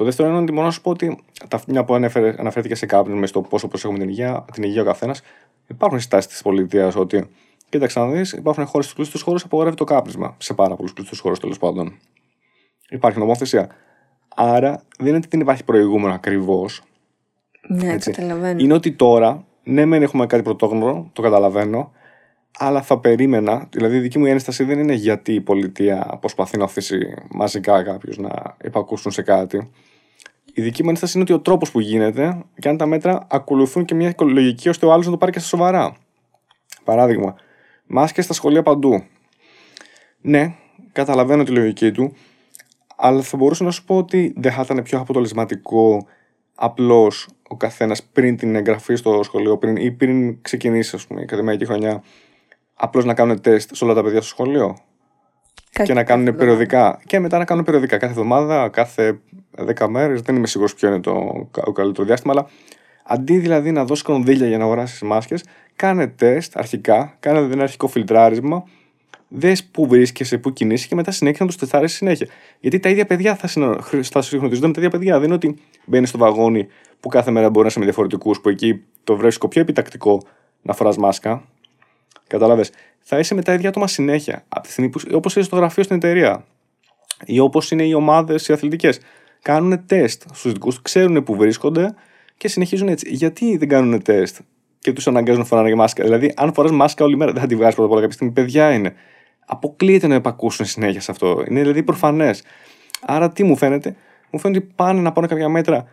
Το 0.00 0.06
δεύτερο 0.06 0.28
είναι 0.28 0.38
ότι 0.38 0.52
μόνο 0.52 0.66
να 0.66 0.72
σου 0.72 0.80
πω 0.80 0.90
ότι 0.90 1.18
τα, 1.48 1.60
μια 1.66 1.84
που 1.84 1.94
ανέφερε, 1.94 2.34
αναφέρθηκε 2.38 2.74
σε 2.74 2.86
κάποιον 2.86 3.18
μες 3.18 3.28
στο 3.28 3.40
πόσο 3.40 3.68
προσέχουμε 3.68 3.98
την 3.98 4.08
υγεία, 4.08 4.44
την 4.52 4.62
υγεία 4.62 4.82
ο 4.82 4.84
καθένας, 4.84 5.22
υπάρχουν 5.66 6.00
στάσεις 6.00 6.30
της 6.30 6.42
πολιτείας 6.42 6.96
ότι 6.96 7.30
Κοίταξε 7.68 7.98
να 7.98 8.08
δεις, 8.08 8.32
υπάρχουν 8.32 8.66
χώρες 8.66 8.86
στους 8.86 8.96
κλειστού 8.96 9.24
χώρους 9.24 9.40
που 9.42 9.46
απογορεύει 9.46 9.76
το 9.76 9.84
κάπνισμα. 9.84 10.34
Σε 10.38 10.54
πάρα 10.54 10.76
πολλούς 10.76 10.92
κλειστού 10.92 11.16
χώρους 11.16 11.38
τέλος 11.38 11.58
πάντων. 11.58 11.98
Υπάρχει 12.90 13.18
νομοθεσία. 13.18 13.68
Άρα 14.34 14.82
δεν 14.98 15.06
είναι 15.06 15.16
ότι 15.16 15.28
δεν 15.30 15.40
υπάρχει 15.40 15.64
προηγούμενο 15.64 16.14
ακριβώς. 16.14 16.82
Ναι, 17.68 17.92
έτσι. 17.92 18.10
καταλαβαίνω. 18.10 18.60
Είναι 18.62 18.74
ότι 18.74 18.92
τώρα, 18.92 19.44
ναι, 19.62 19.84
μεν 19.84 20.02
έχουμε 20.02 20.26
κάτι 20.26 20.42
πρωτόγνωρο, 20.42 21.10
το 21.12 21.22
καταλαβαίνω, 21.22 21.92
αλλά 22.58 22.82
θα 22.82 22.98
περίμενα, 22.98 23.68
δηλαδή 23.70 23.96
η 23.96 24.00
δική 24.00 24.18
μου 24.18 24.26
ένσταση 24.26 24.64
δεν 24.64 24.78
είναι 24.78 24.94
γιατί 24.94 25.34
η 25.34 25.40
πολιτεία 25.40 26.18
προσπαθεί 26.20 26.58
να 26.58 26.64
οθήσει 26.64 27.14
μαζικά 27.30 27.82
κάποιους 27.82 28.18
να 28.18 28.56
υπακούσουν 28.64 29.10
σε 29.10 29.22
κάτι. 29.22 29.70
Η 30.54 30.62
δική 30.62 30.82
μου 30.82 30.88
ένσταση 30.88 31.12
είναι 31.14 31.22
ότι 31.22 31.32
ο 31.32 31.40
τρόπος 31.40 31.70
που 31.70 31.80
γίνεται 31.80 32.42
και 32.58 32.68
αν 32.68 32.76
τα 32.76 32.86
μέτρα 32.86 33.26
ακολουθούν 33.30 33.84
και 33.84 33.94
μια 33.94 34.08
οικολογική 34.08 34.68
ώστε 34.68 34.86
ο 34.86 34.92
άλλος 34.92 35.04
να 35.04 35.10
το 35.10 35.18
πάρει 35.18 35.32
και 35.32 35.38
στα 35.38 35.48
σοβαρά. 35.48 35.96
Παράδειγμα, 36.84 37.34
Μάσκες 37.86 38.24
στα 38.24 38.34
σχολεία 38.34 38.62
παντού. 38.62 39.04
Ναι, 40.20 40.54
καταλαβαίνω 40.92 41.42
τη 41.42 41.50
λογική 41.50 41.90
του, 41.92 42.16
αλλά 42.96 43.22
θα 43.22 43.36
μπορούσα 43.36 43.64
να 43.64 43.70
σου 43.70 43.84
πω 43.84 43.96
ότι 43.96 44.34
δεν 44.36 44.52
θα 44.52 44.60
ήταν 44.64 44.82
πιο 44.82 44.98
αποτελεσματικό 44.98 46.06
απλώς 46.54 47.28
ο 47.48 47.56
καθένας 47.56 48.02
πριν 48.02 48.36
την 48.36 48.54
εγγραφή 48.54 48.94
στο 48.94 49.22
σχολείο 49.22 49.58
πριν, 49.58 49.76
ή 49.76 49.90
πριν 49.90 50.42
ξεκινήσει 50.42 50.96
ας 50.96 51.06
πούμε, 51.06 51.20
η 51.20 51.22
ακαδημαϊκή 51.22 51.66
χρονιά, 51.66 52.02
απλώς 52.74 53.04
να 53.04 53.14
κάνουν 53.14 53.40
τεστ 53.40 53.74
σε 53.74 53.84
όλα 53.84 53.94
τα 53.94 54.02
παιδιά 54.02 54.20
στο 54.20 54.28
σχολείο. 54.28 54.76
Και 55.70 55.94
να 55.94 56.04
κάνουν 56.04 56.36
περιοδικά. 56.36 57.00
Και 57.06 57.18
μετά 57.18 57.38
να 57.38 57.44
κάνουν 57.44 57.64
περιοδικά 57.64 57.96
κάθε 57.96 58.12
εβδομάδα, 58.12 58.68
κάθε 58.68 59.18
10 59.76 59.88
μέρες. 59.88 60.20
Δεν 60.20 60.36
είμαι 60.36 60.46
σίγουρος 60.46 60.74
ποιο 60.74 60.88
είναι 60.88 61.00
το, 61.00 61.48
καλύτερο 61.74 62.06
διάστημα, 62.06 62.32
αλλά 62.36 62.48
αντί 63.04 63.38
δηλαδή 63.38 63.70
να 63.70 63.84
δώσει 63.84 64.02
κονδύλια 64.02 64.46
για 64.46 64.58
να 64.58 64.64
αγοράσεις 64.64 65.02
μάσκες, 65.02 65.44
κάνε 65.76 66.06
τεστ 66.06 66.56
αρχικά, 66.56 67.16
κάνε 67.20 67.38
ένα 67.38 67.62
αρχικό 67.62 67.86
φιλτράρισμα, 67.86 68.64
δες 69.28 69.64
πού 69.64 69.86
βρίσκεσαι, 69.86 70.38
πού 70.38 70.52
κινείσαι 70.52 70.86
και 70.86 70.94
μετά 70.94 71.10
συνέχεια 71.10 71.44
να 71.44 71.50
του 71.50 71.56
τεστάρει 71.56 71.88
συνέχεια. 71.88 72.26
Γιατί 72.60 72.78
τα 72.78 72.88
ίδια 72.88 73.06
παιδιά 73.06 73.34
θα, 73.34 73.46
συνο... 73.46 73.76
θα 74.02 74.22
συγχρονίζονται 74.22 74.66
με 74.66 74.72
τα 74.72 74.80
ίδια 74.80 74.90
παιδιά. 74.90 75.14
Δεν 75.14 75.24
είναι 75.24 75.34
ότι 75.34 75.56
μπαίνει 75.84 76.06
στο 76.06 76.18
βαγόνι 76.18 76.66
που 77.00 77.08
κάθε 77.08 77.30
μέρα 77.30 77.50
μπορεί 77.50 77.62
να 77.62 77.66
είσαι 77.66 77.78
με 77.78 77.84
διαφορετικούς, 77.84 78.40
που 78.40 78.48
εκεί 78.48 78.82
το 79.04 79.16
βρίσκω 79.16 79.48
πιο 79.48 79.60
επιτακτικό 79.60 80.22
να 80.62 80.72
φοράς 80.72 80.96
μάσκα. 80.96 81.42
Κατάλαβε. 82.26 82.64
Θα 83.12 83.18
είσαι 83.18 83.34
με 83.34 83.42
τα 83.42 83.52
ίδια 83.52 83.68
άτομα 83.68 83.86
συνέχεια. 83.86 84.44
Από 84.48 84.62
τη 84.62 84.70
στιγμή 84.70 84.90
που, 84.90 85.00
όπως 85.12 85.36
είσαι 85.36 85.44
στο 85.44 85.56
γραφείο 85.56 85.82
στην 85.82 85.96
εταιρεία, 85.96 86.44
ή 87.24 87.38
όπως 87.38 87.70
είναι 87.70 87.82
οι 87.82 87.92
ομάδες 87.92 88.48
οι 88.48 88.52
αθλητικές, 88.52 89.00
κάνουν 89.42 89.86
τεστ 89.86 90.22
στους 90.32 90.52
δικούς 90.52 90.74
τους, 90.74 90.82
ξέρουν 90.82 91.22
πού 91.22 91.36
βρίσκονται 91.36 91.94
και 92.36 92.48
συνεχίζουν 92.48 92.88
έτσι. 92.88 93.14
Γιατί 93.14 93.56
δεν 93.56 93.68
κάνουν 93.68 94.02
τεστ 94.02 94.38
και 94.78 94.92
τους 94.92 95.06
αναγκάζουν 95.06 95.40
να 95.40 95.46
φοράνε 95.46 95.74
μάσκα; 95.74 96.02
Δηλαδή, 96.04 96.32
αν 96.36 96.52
φοράς 96.52 96.70
μάσκα 96.70 97.04
όλη 97.04 97.16
μέρα, 97.16 97.32
δεν 97.32 97.40
θα 97.40 97.46
τη 97.46 97.56
βγάζεις 97.56 97.74
πρώτα 97.74 97.88
απ' 97.88 97.92
όλα 97.92 98.00
κάποια 98.00 98.16
στιγμή. 98.16 98.32
Παιδιά 98.32 98.72
είναι. 98.72 98.94
Αποκλείεται 99.46 100.06
να 100.06 100.14
επακούσουν 100.14 100.66
συνέχεια 100.66 101.00
σε 101.00 101.10
αυτό. 101.10 101.44
Είναι 101.48 101.60
δηλαδή 101.60 101.82
προφανές. 101.82 102.42
Άρα, 103.00 103.30
τι 103.30 103.44
μου 103.44 103.56
φαίνεται, 103.56 103.96
μου 104.30 104.38
φαίνεται 104.38 104.60
ότι 104.60 104.72
πάνε 104.76 105.00
να 105.00 105.12
πάρουν 105.12 105.28
κάποια 105.28 105.48
μέτρα. 105.48 105.84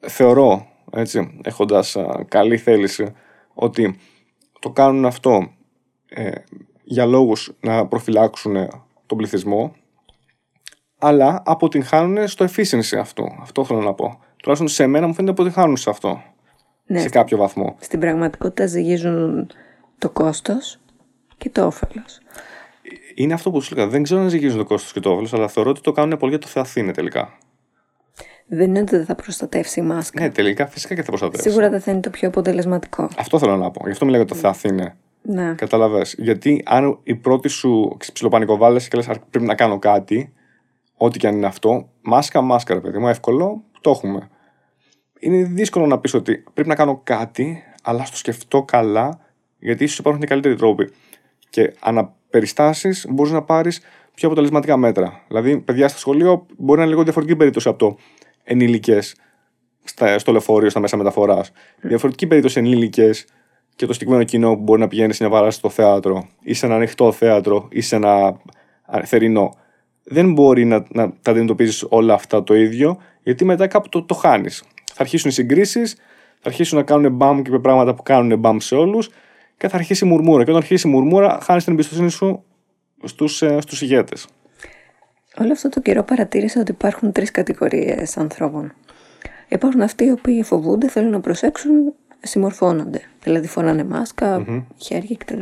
Θεωρώ, 0.00 0.66
έτσι, 0.92 1.40
έχοντας 1.42 1.96
καλή 2.28 2.56
θέληση, 2.56 3.12
ότι 3.54 3.98
το 4.58 4.70
κάνουν 4.70 5.04
αυτό 5.04 5.52
ε, 6.08 6.30
για 6.84 7.06
λόγους 7.06 7.52
να 7.60 7.86
προφυλάξουν 7.86 8.56
τον 9.06 9.18
πληθυσμό, 9.18 9.74
αλλά 10.98 11.42
αποτυγχάνουν 11.44 12.28
στο 12.28 12.44
efficiency 12.44 12.96
αυτό. 13.00 13.36
Αυτό 13.40 13.64
θέλω 13.64 13.80
να 13.80 13.94
πω. 13.94 14.20
Τουλάχιστον 14.36 14.68
σε 14.68 14.86
μένα 14.86 15.06
μου 15.06 15.14
φαίνεται 15.14 15.32
αποτυγχάνουν 15.32 15.76
σε 15.76 15.90
αυτό 15.90 16.22
ναι, 16.88 17.00
σε 17.00 17.08
κάποιο 17.08 17.36
βαθμό. 17.36 17.76
Στην 17.80 18.00
πραγματικότητα 18.00 18.66
ζυγίζουν 18.66 19.50
το 19.98 20.10
κόστος 20.10 20.78
και 21.36 21.50
το 21.50 21.66
όφελος. 21.66 22.18
Είναι 23.14 23.34
αυτό 23.34 23.50
που 23.50 23.60
σου 23.60 23.74
λέγα. 23.74 23.88
Δεν 23.88 24.02
ξέρω 24.02 24.20
αν 24.20 24.28
ζυγίζουν 24.28 24.58
το 24.58 24.64
κόστος 24.64 24.92
και 24.92 25.00
το 25.00 25.10
όφελος, 25.10 25.32
αλλά 25.34 25.48
θεωρώ 25.48 25.70
ότι 25.70 25.80
το 25.80 25.92
κάνουν 25.92 26.18
πολύ 26.18 26.30
για 26.30 26.40
το 26.40 26.46
Θεαθήνε 26.46 26.92
τελικά. 26.92 27.38
Δεν 28.46 28.68
είναι 28.68 28.80
ότι 28.80 28.96
δεν 28.96 29.04
θα 29.04 29.14
προστατεύσει 29.14 29.80
η 29.80 29.82
μάσκα. 29.82 30.22
Ναι, 30.22 30.30
τελικά 30.30 30.66
φυσικά 30.66 30.94
και 30.94 31.02
θα 31.02 31.08
προστατεύσει. 31.08 31.48
Σίγουρα 31.48 31.70
δεν 31.70 31.80
θα 31.80 31.90
είναι 31.90 32.00
το 32.00 32.10
πιο 32.10 32.28
αποτελεσματικό. 32.28 33.08
Αυτό 33.16 33.38
θέλω 33.38 33.56
να 33.56 33.70
πω. 33.70 33.80
Γι' 33.84 33.90
αυτό 33.90 34.04
μιλάω 34.04 34.20
για 34.20 34.34
το 34.34 34.40
Θεαθήνε. 34.40 34.96
Ναι. 35.22 35.54
Καταλαβέ. 35.54 36.02
Γιατί 36.16 36.62
αν 36.66 36.98
η 37.02 37.14
πρώτη 37.14 37.48
σου 37.48 37.96
ψιλοπανικοβάλλε 38.12 38.80
και 38.80 38.96
λες 38.96 39.06
πρέπει 39.30 39.46
να 39.46 39.54
κάνω 39.54 39.78
κάτι, 39.78 40.32
ό,τι 40.96 41.18
και 41.18 41.26
αν 41.26 41.36
είναι 41.36 41.46
αυτό, 41.46 41.88
μάσκα, 42.02 42.40
μάσκα, 42.40 42.74
ρε 42.74 42.80
παιδί 42.80 42.98
μου, 42.98 43.08
εύκολο, 43.08 43.62
το 43.80 43.90
έχουμε 43.90 44.28
είναι 45.18 45.42
δύσκολο 45.44 45.86
να 45.86 45.98
πεις 45.98 46.14
ότι 46.14 46.44
πρέπει 46.54 46.68
να 46.68 46.74
κάνω 46.74 47.00
κάτι, 47.04 47.62
αλλά 47.82 48.04
στο 48.04 48.16
σκεφτώ 48.16 48.62
καλά, 48.62 49.20
γιατί 49.58 49.84
ίσως 49.84 49.98
υπάρχουν 49.98 50.20
και 50.20 50.26
καλύτεροι 50.26 50.54
τρόποι. 50.54 50.90
Και 51.50 51.74
αναπεριστάσεις 51.80 53.06
μπορείς 53.08 53.32
να 53.32 53.42
πάρεις 53.42 53.80
πιο 54.14 54.28
αποτελεσματικά 54.28 54.76
μέτρα. 54.76 55.24
Δηλαδή, 55.28 55.58
παιδιά 55.58 55.88
στο 55.88 55.98
σχολείο 55.98 56.46
μπορεί 56.56 56.76
να 56.76 56.82
είναι 56.82 56.90
λίγο 56.90 57.02
διαφορετική 57.02 57.38
περίπτωση 57.38 57.68
από 57.68 57.78
το 57.78 57.96
ενήλικες 58.44 59.16
στο 60.16 60.32
λεωφορείο, 60.32 60.70
στα 60.70 60.80
μέσα 60.80 60.96
μεταφοράς. 60.96 61.50
Mm. 61.50 61.54
Διαφορετική 61.80 62.26
περίπτωση 62.26 62.58
ενήλικες 62.58 63.26
και 63.78 63.86
το 63.86 63.92
συγκεκριμένο 63.92 64.24
κοινό 64.24 64.54
που 64.54 64.62
μπορεί 64.62 64.80
να 64.80 64.88
πηγαίνει 64.88 65.12
σε 65.12 65.22
μια 65.22 65.32
παράσταση 65.32 65.58
στο 65.58 65.82
θέατρο 65.82 66.26
ή 66.42 66.54
σε 66.54 66.66
ένα 66.66 66.74
ανοιχτό 66.74 67.12
θέατρο 67.12 67.68
ή 67.70 67.80
σε 67.80 67.96
ένα 67.96 68.40
θερινό. 69.04 69.54
Δεν 70.04 70.32
μπορεί 70.32 70.64
να, 70.64 70.84
να 70.88 71.12
τα 71.22 71.30
αντιμετωπίζεις 71.30 71.86
όλα 71.88 72.14
αυτά 72.14 72.42
το 72.42 72.54
ίδιο, 72.54 72.98
γιατί 73.22 73.44
μετά 73.44 73.66
κάπου 73.66 73.88
το, 73.88 74.02
το 74.02 74.14
χάνεις 74.14 74.64
θα 74.84 75.02
αρχίσουν 75.02 75.30
οι 75.30 75.32
συγκρίσεις, 75.32 75.94
θα 76.40 76.48
αρχίσουν 76.48 76.78
να 76.78 76.84
κάνουν 76.84 77.12
μπαμ 77.12 77.42
και 77.42 77.58
πράγματα 77.58 77.94
που 77.94 78.02
κάνουν 78.02 78.38
μπαμ 78.38 78.58
σε 78.58 78.74
όλους 78.74 79.10
και 79.56 79.68
θα 79.68 79.76
αρχίσει 79.76 80.04
η 80.04 80.08
μουρμούρα. 80.08 80.44
Και 80.44 80.50
όταν 80.50 80.62
αρχίσει 80.62 80.88
η 80.88 80.90
μουρμούρα, 80.90 81.38
χάνεις 81.42 81.64
την 81.64 81.72
εμπιστοσύνη 81.72 82.10
σου 82.10 82.44
στους 83.04 83.36
στους 83.58 83.82
ε, 83.82 83.84
ηγέτες. 83.84 84.26
Όλο 85.40 85.52
αυτό 85.52 85.68
το 85.68 85.80
καιρό 85.80 86.02
παρατήρησα 86.02 86.60
ότι 86.60 86.70
υπάρχουν 86.70 87.12
τρεις 87.12 87.30
κατηγορίες 87.30 88.16
ανθρώπων. 88.16 88.72
Υπάρχουν 89.48 89.80
αυτοί 89.80 90.04
οι 90.04 90.10
οποίοι 90.10 90.42
φοβούνται, 90.42 90.88
θέλουν 90.88 91.10
να 91.10 91.20
προσέξουν, 91.20 91.94
συμμορφώνονται. 92.20 93.00
Δηλαδή 93.22 93.46
φοράνε 93.46 93.84
μάσκα, 93.84 94.44
mm-hmm. 94.44 94.64
χέρια 94.76 95.16
κτλ. 95.16 95.40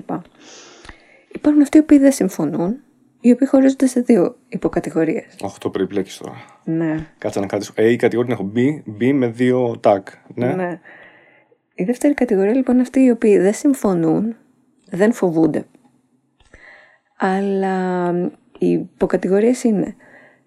Υπάρχουν 1.33 1.63
αυτοί 1.63 1.77
οι 1.77 1.81
οποίοι 1.81 1.99
δεν 1.99 2.13
συμφωνούν 2.13 2.77
οι 3.21 3.31
οποίοι 3.31 3.47
χωρίζονται 3.47 3.87
σε 3.87 4.01
δύο 4.01 4.37
υποκατηγορίες. 4.49 5.37
Όχι, 5.41 5.59
το 5.59 5.71
περιπλέκεις 5.71 6.17
τώρα. 6.17 6.35
Ναι. 6.65 7.07
Κάτσε 7.19 7.41
να 7.41 7.47
κάτσει. 7.47 7.73
A 7.77 7.97
κατηγορία 7.97 8.37
την 8.37 8.45
έχω 8.45 8.53
B, 8.57 8.83
B 9.03 9.13
με 9.13 9.27
δύο 9.27 9.81
tag. 9.83 10.01
Ναι. 10.35 10.53
ναι. 10.53 10.81
Η 11.75 11.85
δεύτερη 11.85 12.15
κατηγορία 12.15 12.55
λοιπόν 12.55 12.75
είναι 12.75 12.83
αυτοί 12.83 13.01
οι 13.01 13.11
οποίοι 13.11 13.39
δεν 13.39 13.55
συμφωνούν, 13.55 14.37
δεν 14.91 15.13
φοβούνται. 15.13 15.67
Αλλά 17.19 18.11
οι 18.59 18.71
υποκατηγορίες 18.71 19.65
είναι 19.65 19.97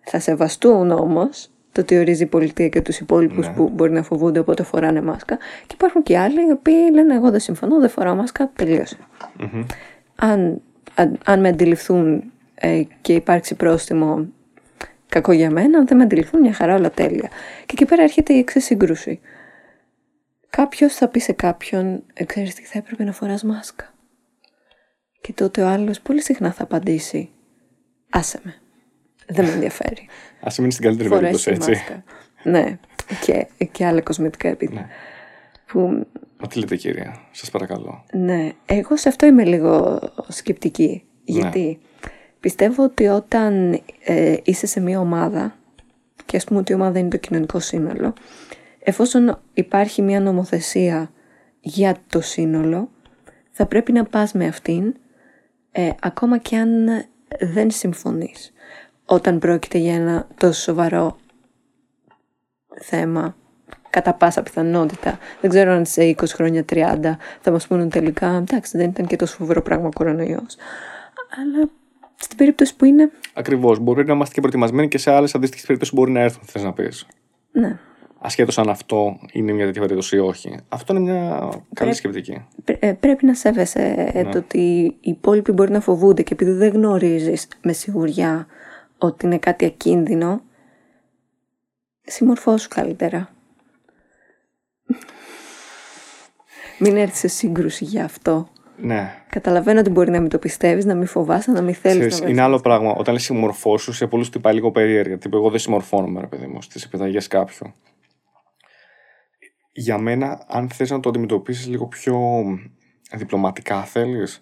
θα 0.02 0.20
σεβαστούν 0.20 0.92
όμως 0.92 1.50
το 1.72 1.84
τι 1.84 1.98
ορίζει 1.98 2.24
η 2.24 2.26
πολιτεία 2.26 2.70
και 2.70 2.82
τους 2.82 3.00
υπόλοιπους 3.00 3.48
Ναι. 3.48 3.54
που 3.54 3.70
μπορεί 3.70 3.92
να 3.92 4.04
φοβούνται 4.04 4.40
οπότε 4.40 4.64
φοράνε 4.64 5.02
μάσκα. 5.02 5.38
Και 5.38 5.74
υπάρχουν 5.74 6.04
και 6.04 6.18
άλλοι 6.18 6.48
οι 6.48 6.52
οποίοι 6.52 6.90
λένε 6.94 7.16
εγώ 7.16 7.32
δεν 7.32 7.40
συμφωνώ, 7.40 7.80
δεν 7.80 7.90
φοράω 7.90 8.16
μάσκα, 8.16 8.52
τελείωσε. 8.56 8.98
Αν, 10.16 10.62
αν, 10.96 11.18
αν 11.26 11.40
με 11.40 11.48
αντιληφθούν 11.48 12.32
ε, 12.56 12.82
και 13.02 13.14
υπάρξει 13.14 13.56
πρόστιμο 13.56 14.28
κακό 15.10 15.32
για 15.32 15.52
μένα, 15.52 15.78
αν 15.78 15.88
δεν 15.88 15.98
με 15.98 16.04
αντιληφθούν 16.04 16.40
μια 16.40 16.54
χαρά 16.54 16.76
όλα 16.76 16.92
τέλεια. 16.92 17.30
Και 17.66 17.72
εκεί 17.72 17.86
πέρα 17.86 18.04
έρχεται 18.04 18.34
η 18.34 18.38
εξής 18.38 18.64
σύγκρουση. 18.66 19.20
Κάποιος 20.50 20.94
θα 20.94 21.08
πει 21.08 21.20
σε 21.20 21.32
κάποιον, 21.32 22.04
ε, 22.14 22.24
ξέρεις 22.26 22.54
τι 22.56 22.64
θα 22.66 22.78
έπρεπε 22.78 23.04
να 23.04 23.12
φοράς 23.12 23.44
μάσκα. 23.44 23.94
Και 25.22 25.34
τότε 25.34 25.62
ο 25.62 25.68
άλλος 25.68 26.00
πολύ 26.02 26.22
συχνά 26.22 26.52
θα 26.52 26.64
απαντήσει, 26.64 27.30
άσε 28.10 28.40
με, 28.44 28.56
δεν 29.30 29.46
με 29.46 29.52
ενδιαφέρει. 29.52 30.08
Α 30.42 30.52
μείνεις 30.58 30.74
στην 30.74 30.86
καλύτερη 30.86 31.10
Φορές 31.10 31.44
περίπτωση, 31.44 31.50
τη 31.50 31.56
έτσι. 31.56 31.72
μάσκα. 31.72 32.04
ναι, 32.44 32.78
και, 33.22 33.48
και 33.72 33.86
άλλα 33.86 34.02
κοσμητικά 34.02 34.48
επίδη. 34.48 34.74
Ναι. 34.74 34.88
Που, 35.66 36.08
Μα 36.38 36.48
τι 36.48 36.60
λέτε, 36.60 36.76
κυρία, 36.76 37.20
σας 37.32 37.50
παρακαλώ. 37.52 38.06
ναι, 38.14 38.50
εγώ 38.66 38.98
σε 38.98 39.10
αυτό 39.10 39.26
είμαι 39.26 39.44
λίγο 39.44 40.00
σκεπτική. 40.28 41.04
Ναι. 41.26 41.40
Γιατί 41.40 41.80
πιστεύω 42.40 42.84
ότι 42.84 43.08
όταν 43.08 43.82
ε, 44.04 44.36
είσαι 44.44 44.66
σε 44.68 44.80
μια 44.80 45.00
ομάδα, 45.00 45.56
και 46.26 46.38
ας 46.38 46.44
πούμε 46.44 46.60
ότι 46.60 46.72
η 46.72 46.76
ομάδα 46.76 47.00
είναι 47.00 47.10
το 47.10 47.18
κοινωνικό 47.18 47.60
σύνολο, 47.60 48.14
εφόσον 48.84 49.40
υπάρχει 49.54 50.02
μια 50.02 50.20
νομοθεσία 50.20 51.12
για 51.60 51.96
το 52.08 52.22
σύνολο, 52.22 52.90
θα 53.52 53.66
πρέπει 53.66 53.92
να 53.92 54.04
πας 54.04 54.34
με 54.34 54.48
αυτήν, 54.48 54.96
ε, 55.72 55.90
ακόμα 56.02 56.38
και 56.38 56.58
αν 56.58 56.88
δεν 57.54 57.72
συμφωνείς. 57.72 58.54
Όταν 59.12 59.40
πρόκειται 59.40 59.78
για 59.78 59.94
ένα 59.96 60.28
τόσο 60.38 60.62
σοβαρό 60.62 61.18
θέμα, 62.82 63.36
κατά 63.90 64.14
πάσα 64.14 64.44
πιθανότητα. 64.44 65.18
Δεν 65.42 65.50
ξέρω 65.50 65.72
αν 65.72 65.86
σε 65.86 66.16
20 66.18 66.24
χρόνια, 66.28 66.66
30 66.70 67.18
θα 67.42 67.52
μας 67.52 67.68
πούνε 67.68 67.88
τελικά, 67.88 68.28
εντάξει 68.36 68.78
δεν 68.78 68.90
ήταν 68.90 69.06
και 69.06 69.16
τόσο 69.16 69.36
φοβερό 69.36 69.62
πράγμα 69.62 69.88
ο 69.88 69.92
κορονοϊός. 69.94 70.56
Αλλά 71.38 71.70
στην 72.16 72.38
περίπτωση 72.38 72.76
που 72.76 72.86
είναι, 72.86 73.12
Ακριβώς. 73.34 73.80
Μπορεί 73.80 74.06
να 74.06 74.14
είμαστε 74.14 74.34
και 74.34 74.40
προετοιμασμένοι 74.40 74.88
και 74.88 74.98
σε 74.98 75.12
άλλες 75.12 75.36
αντίστοιχες 75.36 75.66
περιπτώσεις 75.66 75.94
που 75.96 76.00
μπορεί 76.02 76.12
να 76.12 76.20
έρθουν, 76.20 76.42
θες 76.46 76.64
να 76.64 76.74
πεις. 76.74 77.08
ναι, 77.52 77.78
Ασχέτως 78.22 78.58
αν 78.58 78.70
αυτό 78.70 79.20
είναι 79.32 79.52
μια 79.52 79.66
τέτοια 79.66 79.82
περίπτωση 79.82 80.16
ή 80.16 80.20
όχι. 80.20 80.58
Αυτό 80.70 80.96
είναι 80.96 81.12
μια 81.12 81.30
καλή 81.40 81.62
Πρέπει- 81.74 81.96
σκεπτική. 81.96 82.46
πρέ- 82.64 82.84
ε, 82.84 82.94
πρέπει 82.94 83.26
να 83.26 83.34
σέβεσαι 83.34 84.12
ε, 84.14 84.24
το 84.24 84.38
ότι 84.38 84.60
οι 85.00 85.10
υπόλοιποι 85.10 85.52
μπορεί 85.52 85.72
να 85.72 85.80
φοβούνται 85.80 86.22
και 86.24 86.34
επειδή 86.34 86.52
δεν 86.52 86.72
γνωρίζεις 86.74 87.48
με 87.62 87.74
σιγουριά 87.74 88.48
ότι 89.00 89.26
είναι 89.26 89.38
κάτι 89.38 89.66
ακίνδυνο, 89.66 90.42
συμμορφώσου 92.02 92.68
καλύτερα. 92.68 93.34
Μην 96.80 96.98
έρθεις 96.98 97.20
σε 97.20 97.28
σύγκρουση 97.28 97.84
για 97.86 98.04
αυτό. 98.04 98.50
Ναι. 98.82 99.24
Καταλαβαίνω 99.30 99.80
ότι 99.80 99.90
μπορεί 99.90 100.12
να 100.12 100.20
μην 100.20 100.30
το 100.30 100.38
πιστεύεις, 100.38 100.86
να 100.86 100.96
μην 100.96 101.08
φοβάσαι, 101.08 101.52
να 101.52 101.62
μην 101.62 101.74
θέλεις 101.74 102.00
να 102.00 102.08
Ξέρεις, 102.08 102.32
είναι 102.32 102.42
άλλο 102.42 102.60
πράγμα. 102.60 102.92
Όταν 102.92 103.14
λες 103.14 103.24
συμμορφώσου, 103.24 103.94
σε 103.94 104.08
πολλούς 104.08 104.30
τυπά 104.30 104.52
λίγο 104.52 104.72
περίεργα. 104.72 105.18
Τύπου, 105.18 105.38
εγώ 105.38 105.50
δεν 105.50 105.60
συμμορφώνομαι, 105.60 106.20
ρε 106.20 106.28
παιδί 106.28 106.48
μου, 106.48 106.62
στις 106.62 106.84
επιταγέ 106.84 107.20
κάποιου. 107.30 107.74
Για 109.72 109.98
μένα, 109.98 110.46
αν 110.48 110.70
θες 110.70 110.90
να 110.90 111.00
το 111.00 111.10
αντιμετωπίσεις 111.10 111.68
λίγο 111.68 111.88
πιο 111.88 112.20
διπλωματικά, 113.12 113.84
θέλεις, 113.84 114.42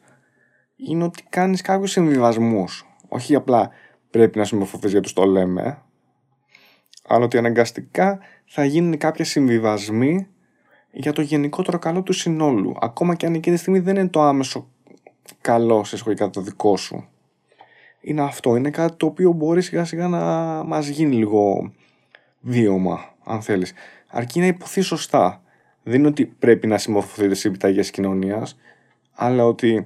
είναι 0.76 1.04
ότι 1.04 1.24
κάνεις 1.30 1.62
κάποιους 1.62 1.92
συμβιβασμούς. 1.92 2.86
Όχι 3.08 3.36
απλά 3.36 3.72
πρέπει 4.10 4.38
να 4.38 4.46
συμμορφωθείς 4.46 4.92
γιατί 4.92 5.14
το 5.14 5.26
λέμε, 5.26 5.82
αλλά 7.08 7.26
ότι 7.26 7.38
αναγκαστικά 7.38 8.20
θα 8.46 8.66
γίνουν 8.66 8.98
κάποια 8.98 9.26
συμβιβασμοί 9.26 10.28
για 10.92 11.14
το 11.14 11.22
γενικότερο 11.22 11.80
καλό 11.80 12.04
του 12.04 12.14
συνόλου. 12.14 12.76
Ακόμα 12.80 13.16
και 13.16 13.26
αν 13.26 13.34
εκείνη 13.34 13.56
τη 13.56 13.62
στιγμή 13.62 13.80
δεν 13.80 13.96
είναι 13.96 14.08
το 14.08 14.22
άμεσο 14.22 14.68
καλό 15.42 15.84
σε 15.84 15.96
εισαγωγικά 15.96 16.30
το 16.30 16.42
δικό 16.42 16.78
σου. 16.78 17.08
Είναι 18.02 18.22
αυτό. 18.22 18.56
Είναι 18.56 18.70
κάτι 18.70 18.96
το 18.98 19.06
οποίο 19.06 19.32
μπορεί 19.32 19.62
σιγά 19.62 19.86
σιγά 19.86 20.08
να 20.08 20.20
μας 20.64 20.88
γίνει 20.88 21.16
λίγο 21.16 21.74
βίωμα, 22.40 23.16
αν 23.24 23.42
θέλεις. 23.42 23.74
Αρκεί 24.08 24.40
να 24.40 24.46
υποθεί 24.46 24.82
σωστά. 24.82 25.42
Δεν 25.84 26.00
είναι 26.00 26.08
ότι 26.08 26.26
πρέπει 26.26 26.68
να 26.68 26.78
συμμορφωθείτε 26.78 27.34
σε 27.34 27.48
επιταγές 27.48 27.92
κοινωνίας, 27.92 28.58
αλλά 29.14 29.46
ότι 29.46 29.86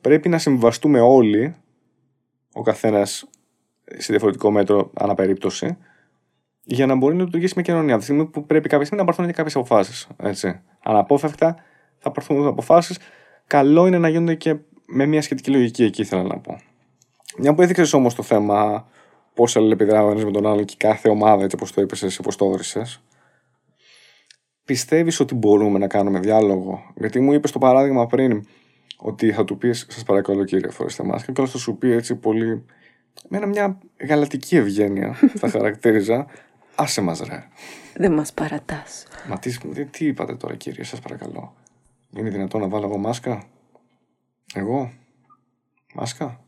πρέπει 0.00 0.28
να 0.28 0.38
συμβαστούμε 0.38 1.00
όλοι, 1.00 1.54
ο 2.52 2.62
καθένας 2.62 3.29
σε 3.96 4.12
διαφορετικό 4.12 4.50
μέτρο 4.50 4.90
αναπερίπτωση, 4.94 5.76
για 6.62 6.86
να 6.86 6.94
μπορεί 6.94 7.16
να 7.16 7.24
λειτουργήσει 7.24 7.52
με 7.56 7.62
κοινωνία. 7.62 7.90
Από 7.90 7.98
τη 7.98 8.04
στιγμή 8.04 8.26
που 8.26 8.46
πρέπει 8.46 8.68
κάποια 8.68 8.84
στιγμή 8.84 9.04
να 9.04 9.06
πάρθουν 9.06 9.26
και 9.26 9.32
κάποιες 9.32 9.56
αποφάσεις. 9.56 10.08
Αναπόφευκτα 10.82 11.56
θα 11.98 12.10
πάρθουν 12.10 12.46
αποφάσεις. 12.46 12.98
Καλό 13.46 13.86
είναι 13.86 13.98
να 13.98 14.08
γίνονται 14.08 14.34
και 14.34 14.56
με 14.86 15.06
μια 15.06 15.22
σχετική 15.22 15.50
λογική 15.50 15.84
εκεί, 15.84 16.00
ήθελα 16.00 16.22
να 16.22 16.38
πω. 16.38 16.60
Μια 17.38 17.54
που 17.54 17.62
έδειξες 17.62 17.92
όμως 17.92 18.14
το 18.14 18.22
θέμα 18.22 18.88
πώς 19.34 19.56
αλληλεπιδρά 19.56 20.04
ο 20.04 20.10
ένα 20.10 20.24
με 20.24 20.30
τον 20.30 20.46
άλλον 20.46 20.64
και 20.64 20.74
κάθε 20.76 21.08
ομάδα, 21.08 21.42
έτσι 21.42 21.56
όπως 21.56 21.72
το 21.72 21.80
είπες, 21.80 22.02
εσύ 22.02 22.22
πώς 22.22 22.36
το 22.36 22.44
όρισες. 22.44 23.02
Πιστεύεις 24.64 25.20
ότι 25.20 25.34
μπορούμε 25.34 25.78
να 25.78 25.86
κάνουμε 25.86 26.18
διάλογο; 26.18 26.92
Γιατί 26.96 27.20
μου 27.20 27.32
είπες 27.32 27.50
το 27.50 27.58
παράδειγμα 27.58 28.06
πριν 28.06 28.44
ότι 28.96 29.32
θα 29.32 29.44
του 29.44 29.58
πεις, 29.58 29.86
Σας 29.88 30.02
παρακαλώ 30.02 30.44
κύριε, 30.44 30.70
φορέστε 30.70 31.02
μάσκα, 31.02 31.32
και 31.32 31.40
όλος 31.40 31.52
θα 31.52 31.58
σου 31.58 31.76
πει 31.76 31.90
έτσι 31.90 32.16
πολύ. 32.16 32.64
Με 33.28 33.36
ένα 33.36 33.46
μια 33.46 33.78
γαλατική 34.08 34.56
ευγένεια, 34.56 35.12
θα 35.40 35.48
χαρακτήριζα. 35.48 36.26
Άσε 36.74 37.00
μας 37.00 37.20
ρε. 37.20 37.44
Δεν 37.94 38.12
μας 38.12 38.32
παρατάς. 38.32 39.06
Μα 39.28 39.38
τι, 39.38 39.58
τι, 39.58 39.84
τι 39.84 40.06
είπατε 40.06 40.34
τώρα 40.34 40.54
κύριε, 40.54 40.84
σας 40.84 41.00
παρακαλώ. 41.00 41.54
Είναι 42.16 42.30
δυνατόν 42.30 42.60
να 42.60 42.68
βάλω 42.68 42.84
εγώ 42.86 42.98
μάσκα; 42.98 43.42
Εγώ; 44.54 44.92
Μάσκα; 45.94 46.40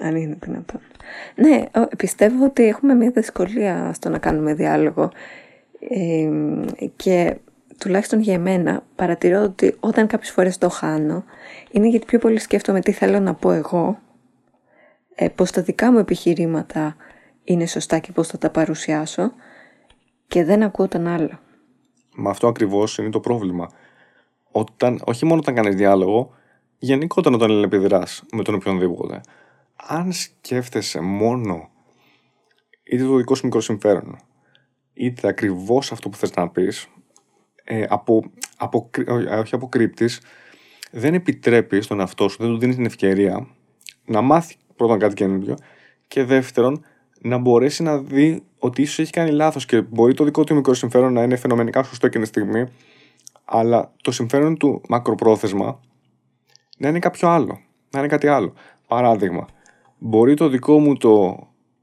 Αν 0.00 0.16
είναι 0.16 0.36
δυνατόν. 0.42 0.80
Ναι, 1.34 1.64
ο- 1.74 1.96
πιστεύω 1.96 2.44
ότι 2.44 2.64
έχουμε 2.66 2.94
μια 2.94 3.10
δυσκολία 3.10 3.92
στο 3.92 4.08
να 4.08 4.18
κάνουμε 4.18 4.54
διάλογο. 4.54 5.10
Ε, 5.88 6.28
και 6.96 7.36
τουλάχιστον 7.78 8.20
για 8.20 8.34
εμένα 8.34 8.84
παρατηρώ 8.96 9.42
ότι 9.42 9.76
όταν 9.80 10.06
κάποιες 10.06 10.30
φορές 10.30 10.58
το 10.58 10.68
χάνω 10.68 11.24
είναι 11.70 11.88
γιατί 11.88 12.06
πιο 12.06 12.18
πολύ 12.18 12.38
σκέφτομαι 12.38 12.80
τι 12.80 12.92
θέλω 12.92 13.20
να 13.20 13.34
πω 13.34 13.52
εγώ 13.52 13.98
ε, 15.14 15.28
πως 15.28 15.50
τα 15.50 15.62
δικά 15.62 15.92
μου 15.92 15.98
επιχειρήματα 15.98 16.96
είναι 17.44 17.66
σωστά 17.66 17.98
και 17.98 18.12
πώς 18.12 18.28
θα 18.28 18.38
τα 18.38 18.50
παρουσιάσω 18.50 19.32
και 20.26 20.44
δεν 20.44 20.62
ακούω 20.62 20.88
τον 20.88 21.06
άλλο. 21.06 21.38
Μα 22.14 22.30
αυτό 22.30 22.48
ακριβώς 22.48 22.98
είναι 22.98 23.10
το 23.10 23.20
πρόβλημα. 23.20 23.70
Όταν, 24.50 25.02
όχι 25.04 25.24
μόνο 25.24 25.40
όταν 25.40 25.54
κάνεις 25.54 25.74
διάλογο, 25.74 26.34
γενικότερα 26.78 27.34
όταν 27.34 27.50
αλληλεπιδράς 27.50 28.22
με 28.32 28.42
τον 28.42 28.54
οποιονδήποτε. 28.54 29.20
Αν 29.76 30.12
σκέφτεσαι 30.12 31.00
μόνο 31.00 31.70
είτε 32.82 33.04
το 33.04 33.16
δικό 33.16 33.34
σου 33.34 33.44
μικρό 33.44 33.60
συμφέρον, 33.60 34.18
είτε 34.92 35.28
ακριβώς 35.28 35.92
αυτό 35.92 36.08
που 36.08 36.16
θες 36.16 36.34
να 36.34 36.48
πεις, 36.48 36.86
ε, 37.64 37.84
από, 37.88 38.22
από, 38.56 38.90
όχι 39.38 39.54
αποκρύπτεις, 39.54 40.20
δεν 40.90 41.14
επιτρέπεις 41.14 41.84
στον 41.84 42.00
εαυτό 42.00 42.28
σου, 42.28 42.36
δεν 42.40 42.50
του 42.50 42.58
δίνεις 42.58 42.76
την 42.76 42.84
ευκαιρία 42.84 43.46
να 44.04 44.20
μάθει 44.20 44.56
πρώτον 44.76 44.98
κάτι 44.98 45.14
καινούριο 45.14 45.54
και 46.08 46.24
δεύτερον 46.24 46.84
να 47.20 47.38
μπορέσει 47.38 47.82
να 47.82 47.98
δει 47.98 48.42
ότι 48.58 48.82
ίσως 48.82 48.98
έχει 48.98 49.10
κάνει 49.10 49.30
λάθος 49.30 49.66
και 49.66 49.80
μπορεί 49.80 50.14
το 50.14 50.24
δικό 50.24 50.44
του 50.44 50.54
μικρό 50.54 50.74
συμφέρον 50.74 51.12
να 51.12 51.22
είναι 51.22 51.36
φαινομενικά 51.36 51.82
σωστό 51.82 52.06
εκείνη 52.06 52.22
τη 52.22 52.28
στιγμή, 52.28 52.66
αλλά 53.44 53.92
το 54.02 54.10
συμφέρον 54.12 54.56
του 54.56 54.80
μακροπρόθεσμα 54.88 55.80
να 56.78 56.88
είναι 56.88 56.98
κάποιο 56.98 57.28
άλλο, 57.28 57.60
να 57.90 57.98
είναι 57.98 58.08
κάτι 58.08 58.26
άλλο. 58.26 58.52
Παράδειγμα, 58.88 59.46
μπορεί 59.98 60.34
το 60.34 60.48
δικό 60.48 60.78
μου 60.78 60.96
το 60.96 61.38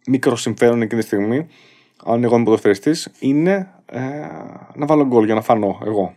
μικρό 0.07 0.35
συμφέρον 0.35 0.81
εκείνη 0.81 1.01
τη 1.01 1.07
στιγμή, 1.07 1.47
αν 2.05 2.23
εγώ 2.23 2.35
είμαι 2.35 2.43
ποδοσφαιριστής, 2.43 3.11
είναι 3.19 3.73
ε, 3.85 3.99
να 4.75 4.85
βάλω 4.85 5.05
γκολ 5.05 5.25
για 5.25 5.35
να 5.35 5.41
φανώ 5.41 5.79
εγώ. 5.85 6.13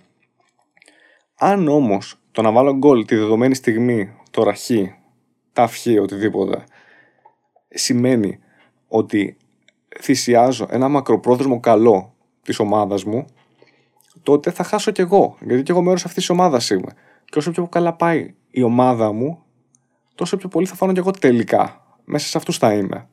Αν 1.38 1.68
όμως 1.68 2.16
το 2.32 2.42
να 2.42 2.52
βάλω 2.52 2.76
γκολ 2.76 3.04
τη 3.04 3.16
δεδομένη 3.16 3.54
στιγμή, 3.54 4.12
το 4.30 4.42
ραχή, 4.42 4.94
τα 5.52 5.62
αυχή, 5.62 5.98
οτιδήποτε, 5.98 6.64
σημαίνει 7.68 8.38
ότι 8.88 9.36
θυσιάζω 10.00 10.66
ένα 10.70 10.88
μακροπρόθεσμο 10.88 11.60
καλό 11.60 12.14
της 12.42 12.58
ομάδας 12.58 13.04
μου, 13.04 13.24
τότε 14.22 14.50
θα 14.50 14.62
χάσω 14.62 14.90
κι 14.90 15.00
εγώ. 15.00 15.36
Γιατί 15.40 15.62
κι 15.62 15.70
εγώ 15.70 15.82
μέρος 15.82 16.04
αυτής 16.04 16.26
της 16.26 16.30
ομάδας 16.30 16.70
είμαι. 16.70 16.92
Και 17.24 17.38
όσο 17.38 17.50
πιο 17.50 17.68
καλά 17.68 17.92
πάει 17.92 18.34
η 18.50 18.62
ομάδα 18.62 19.12
μου, 19.12 19.42
τόσο 20.14 20.36
πιο 20.36 20.48
πολύ 20.48 20.66
θα 20.66 20.74
φάνω 20.74 20.92
κι 20.92 20.98
εγώ 20.98 21.10
τελικά. 21.10 21.86
Μέσα 22.04 22.26
σε 22.26 22.38
αυτούς 22.38 22.58
θα 22.58 22.72
είμαι. 22.72 23.08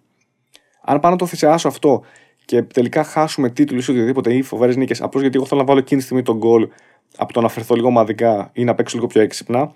Αν 0.84 1.00
πάω 1.00 1.12
να 1.12 1.18
το 1.18 1.26
θυσιάσω 1.26 1.68
αυτό 1.68 2.04
και 2.46 2.62
τελικά 2.62 3.04
χάσουμε 3.04 3.50
τίτλους 3.50 3.88
ή 3.88 3.92
οτιδήποτε 3.92 4.34
ή 4.34 4.42
φοβερές 4.42 4.76
νίκες, 4.76 5.02
απλώς 5.02 5.22
γιατί 5.22 5.38
εγώ 5.38 5.46
θέλω 5.46 5.60
να 5.60 5.66
βάλω 5.66 5.80
εκείνη 5.80 6.00
τη 6.00 6.06
στιγμή 6.06 6.24
τον 6.24 6.38
γκολ 6.38 6.70
από 7.18 7.34
το 7.34 7.42
να 7.42 7.48
φερθώ 7.48 7.76
λίγο 7.76 7.88
ομαδικά 7.88 8.50
ή 8.54 8.64
να 8.64 8.76
παίξω 8.76 8.96
λίγο 8.96 9.08
πιο 9.08 9.22
έξυπνα, 9.22 9.74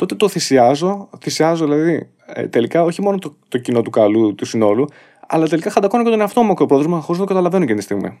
τότε 0.00 0.14
το 0.14 0.28
θυσιάζω. 0.28 1.08
Θυσιάζω 1.20 1.64
δηλαδή 1.64 2.08
ε, 2.26 2.48
τελικά 2.48 2.82
όχι 2.82 3.02
μόνο 3.02 3.18
το, 3.18 3.36
το 3.48 3.58
κοινό 3.58 3.82
του 3.82 3.90
καλού 3.90 4.34
του 4.34 4.44
συνόλου, 4.44 4.88
αλλά 5.26 5.46
τελικά 5.46 5.70
χαντακώνω 5.70 6.04
και 6.04 6.10
τον 6.10 6.20
εαυτό 6.20 6.40
μου 6.40 6.48
μακροπρόθεσμα 6.48 7.00
χωρίς 7.00 7.20
να 7.20 7.26
το 7.26 7.32
καταλαβαίνω 7.32 7.62
εκείνη 7.62 7.78
τη 7.78 7.84
στιγμή. 7.84 8.18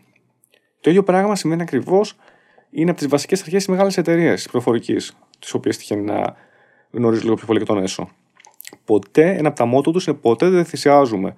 Το 0.80 0.90
ίδιο 0.90 1.02
πράγμα 1.02 1.36
σημαίνει 1.36 1.62
ακριβώς 1.62 2.16
είναι 2.70 2.90
από 2.90 2.98
τις 2.98 3.08
βασικές 3.08 3.40
αρχές 3.40 3.58
της 3.58 3.68
μεγάλης 3.68 3.96
εταιρείας 3.96 4.48
προφορικής, 4.50 5.16
τις 5.38 5.54
οποίες 5.54 5.76
τυχαίνει 5.76 6.02
να 6.02 6.34
γνωρίζει 6.90 7.22
λίγο 7.22 7.34
πιο 7.34 7.46
πολύ 7.46 7.58
και 7.58 7.64
τον 7.64 7.82
έσω. 7.82 8.08
Ποτέ, 8.84 9.34
ένα 9.38 9.48
από 9.48 9.56
τα 9.56 9.64
μότο 9.64 9.90
τους 9.90 10.06
είναι 10.06 10.16
ποτέ 10.16 10.48
δεν 10.48 10.64
θυσιάζουμε 10.64 11.36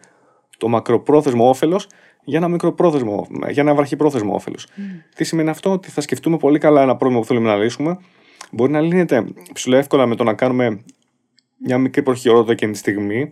το 0.58 0.68
μακροπρόθεσμο 0.68 1.48
όφελος 1.48 1.86
για 2.24 2.38
ένα 2.38 2.48
μικροπρόθεσμο, 2.48 3.26
για 3.50 3.62
ένα 3.62 3.74
βραχυπρόθεσμο 3.74 4.34
όφελος. 4.34 4.66
Mm. 4.66 4.80
Τι 5.14 5.24
σημαίνει 5.24 5.48
αυτό, 5.48 5.72
ότι 5.72 5.90
θα 5.90 6.00
σκεφτούμε 6.00 6.36
πολύ 6.36 6.58
καλά 6.58 6.82
ένα 6.82 6.96
πρόβλημα 6.96 7.22
που 7.22 7.28
θέλουμε 7.28 7.48
να 7.48 7.56
λύσουμε. 7.56 7.98
Μπορεί 8.50 8.72
να 8.72 8.80
λύνεται 8.80 9.24
ψηλό 9.52 9.76
εύκολα 9.76 10.06
με 10.06 10.14
το 10.14 10.24
να 10.24 10.34
κάνουμε 10.34 10.84
μια 11.56 11.78
μικρή 11.78 12.02
προχειρότητα 12.02 12.52
εκείνη 12.52 12.72
τη 12.72 12.78
στιγμή, 12.78 13.28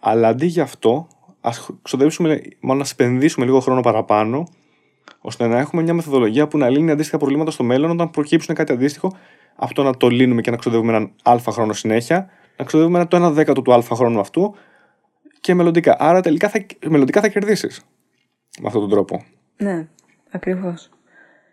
αλλά 0.00 0.28
αντί 0.28 0.46
για 0.46 0.62
αυτό, 0.62 1.08
ας 1.40 1.70
ξοδέψουμε, 1.82 2.40
μάλλον 2.60 2.78
να 2.78 2.84
σπενδύσουμε 2.84 3.46
λίγο 3.46 3.60
χρόνο 3.60 3.80
παραπάνω, 3.80 4.48
ώστε 5.20 5.46
να 5.46 5.58
έχουμε 5.58 5.82
μια 5.82 5.94
μεθοδολογία 5.94 6.48
που 6.48 6.58
να 6.58 6.68
λύνει 6.68 6.90
αντίστοιχα 6.90 7.18
προβλήματα 7.18 7.50
στο 7.50 7.64
μέλλον 7.64 7.90
όταν 7.90 8.10
προκύψουν 8.10 8.54
κάτι 8.54 8.72
αντίστοιχο, 8.72 9.16
από 9.56 9.74
το 9.74 9.82
να 9.82 9.96
το 9.96 10.08
λύνουμε 10.08 10.40
και 10.40 10.50
να 10.50 10.56
ξοδεύουμε 10.56 10.90
έναν 10.90 11.12
αλφα 11.22 11.52
χρόνο 11.52 11.72
συνέχεια, 11.72 12.30
να 12.56 12.64
ξοδεύουμε 12.64 13.06
το 13.06 13.16
ένα 13.16 13.30
δέκατο 13.30 13.62
του 13.62 13.72
αλφα 13.72 13.94
χρόνου 13.94 14.20
αυτού 14.20 14.54
και 15.40 15.54
μελλοντικά. 15.54 15.96
Άρα 15.98 16.20
τελικά 16.20 16.48
θα, 16.48 16.66
μελλοντικά 16.88 17.20
θα 17.20 17.28
κερδίσεις 17.28 17.84
με 18.60 18.66
αυτόν 18.66 18.80
τον 18.80 18.90
τρόπο. 18.90 19.24
Ναι, 19.56 19.88
ακριβώς. 20.30 20.90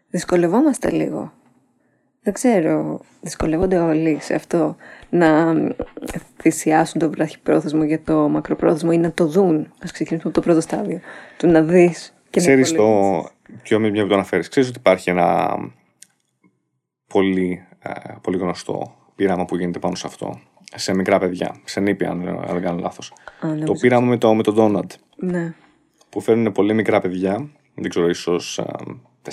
Δυσκολευόμαστε 0.10 0.92
λίγο. 0.92 1.34
Δεν 2.26 2.34
ξέρω, 2.34 3.00
δυσκολεύονται 3.22 3.78
όλοι 3.78 4.18
σε 4.22 4.34
αυτό 4.34 4.76
να 5.10 5.54
θυσιάσουν 6.42 7.00
το 7.00 7.10
βραχυπρόθεσμο 7.10 7.84
για 7.84 8.02
το 8.02 8.30
μακροπρόθεσμο 8.30 8.90
ή 8.94 8.98
να 8.98 9.12
το 9.12 9.28
δουν. 9.28 9.56
Α 9.60 9.88
ξεκινήσουμε 9.92 10.32
από 10.32 10.32
το 10.32 10.42
πρώτο 10.42 10.62
στάδιο. 10.62 11.00
Του 11.38 11.48
να 11.48 11.62
δεις 11.62 12.14
και 12.30 12.40
Ξέρεις 12.40 12.72
το. 12.72 13.30
Πιο 13.62 13.80
μια 13.80 14.02
που 14.02 14.08
το 14.08 14.14
αναφέρεις, 14.14 14.48
ξέρεις 14.48 14.70
ότι 14.70 14.78
υπάρχει 14.78 15.10
ένα 15.10 15.58
πολύ, 17.08 17.66
ε, 17.80 17.92
πολύ 18.22 18.38
γνωστό 18.38 18.96
πείραμα 19.16 19.46
που 19.46 19.56
γίνεται 19.56 19.80
πάνω 19.80 19.96
σε 19.96 20.08
αυτό. 20.08 20.40
Σε 20.76 20.96
μικρά 20.96 21.20
παιδιά. 21.20 21.56
Σε 21.64 21.80
νήπια, 21.80 22.10
αν 22.10 22.46
δεν 22.48 22.62
κάνω 22.62 22.80
λάθος. 22.80 23.14
Το 23.66 23.74
πείραμα 23.74 24.06
με 24.08 24.18
το, 24.18 24.34
με 24.34 24.44
το 24.44 24.56
Donald. 24.58 24.90
Ναι. 25.16 25.54
Που 26.10 26.22
φέρνουν 26.22 26.52
πολύ 26.52 26.74
μικρά 26.74 27.02
παιδιά. 27.02 27.50
Δεν 27.76 27.90
ξέρω, 27.90 28.10
ίσως 28.10 28.62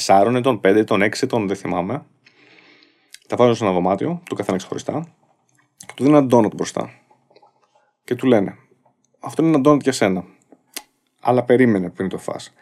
4 0.07 0.35
ετών, 0.35 0.61
5 0.65 0.65
ετών, 0.65 1.03
6 1.03 1.23
ετών, 1.23 1.47
δεν 1.47 1.57
θυμάμαι 1.57 2.03
τα 3.33 3.39
βάζουν 3.39 3.55
σε 3.55 3.65
ένα 3.65 3.73
δωμάτιο, 3.73 4.23
το 4.29 4.35
καθένα 4.35 4.57
ξεχωριστά, 4.57 5.07
και 5.87 5.93
του 5.95 6.03
δίνουν 6.03 6.19
ένα 6.19 6.27
ντόνατ 6.27 6.55
μπροστά. 6.55 6.91
Και 8.05 8.15
του 8.15 8.27
λένε, 8.27 8.57
Αυτό 9.21 9.43
είναι 9.43 9.51
ένα 9.51 9.61
ντόνατ 9.61 9.83
για 9.83 9.93
σένα. 9.93 10.25
Αλλά 11.21 11.43
περίμενε 11.45 11.91
πριν 11.91 12.09
το 12.09 12.19
φας. 12.19 12.53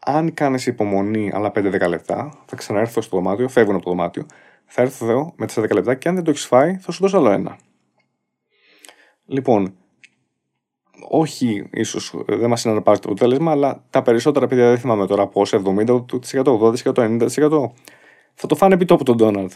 Αν 0.00 0.34
κάνεις 0.34 0.66
υπομονή 0.66 1.30
άλλα 1.34 1.52
5-10 1.54 1.88
λεπτά, 1.88 2.38
θα 2.46 2.56
ξαναέρθω 2.56 3.00
στο 3.00 3.16
δωμάτιο, 3.16 3.48
φεύγουν 3.48 3.74
από 3.74 3.84
το 3.84 3.90
δωμάτιο, 3.90 4.26
θα 4.66 4.82
έρθω 4.82 5.04
εδώ 5.04 5.32
με 5.36 5.46
4 5.54 5.62
10 5.62 5.72
λεπτά 5.72 5.94
και 5.94 6.08
αν 6.08 6.14
δεν 6.14 6.24
το 6.24 6.30
έχεις 6.30 6.46
φάει, 6.46 6.76
θα 6.76 6.92
σου 6.92 7.02
δώσω 7.02 7.16
άλλο 7.16 7.30
ένα. 7.30 7.58
Λοιπόν, 9.26 9.74
όχι, 11.08 11.68
ίσως 11.72 12.14
δεν 12.26 12.48
μας 12.48 12.64
είναι 12.64 12.74
να 12.74 12.82
πάρει 12.82 12.98
το 12.98 13.08
αποτέλεσμα, 13.08 13.50
αλλά 13.50 13.84
τα 13.90 14.02
περισσότερα 14.02 14.46
παιδιά 14.46 14.68
δεν 14.68 14.78
θυμάμαι 14.78 15.06
τώρα 15.06 15.26
πώ, 15.26 15.42
70%, 15.46 15.96
80%, 16.34 16.94
90%. 16.94 17.70
Θα 18.34 18.46
το 18.46 18.54
φάνε 18.54 18.74
επί 18.74 18.84
τόπου 18.84 19.02
τον 19.02 19.16
Ντόναλτ 19.16 19.52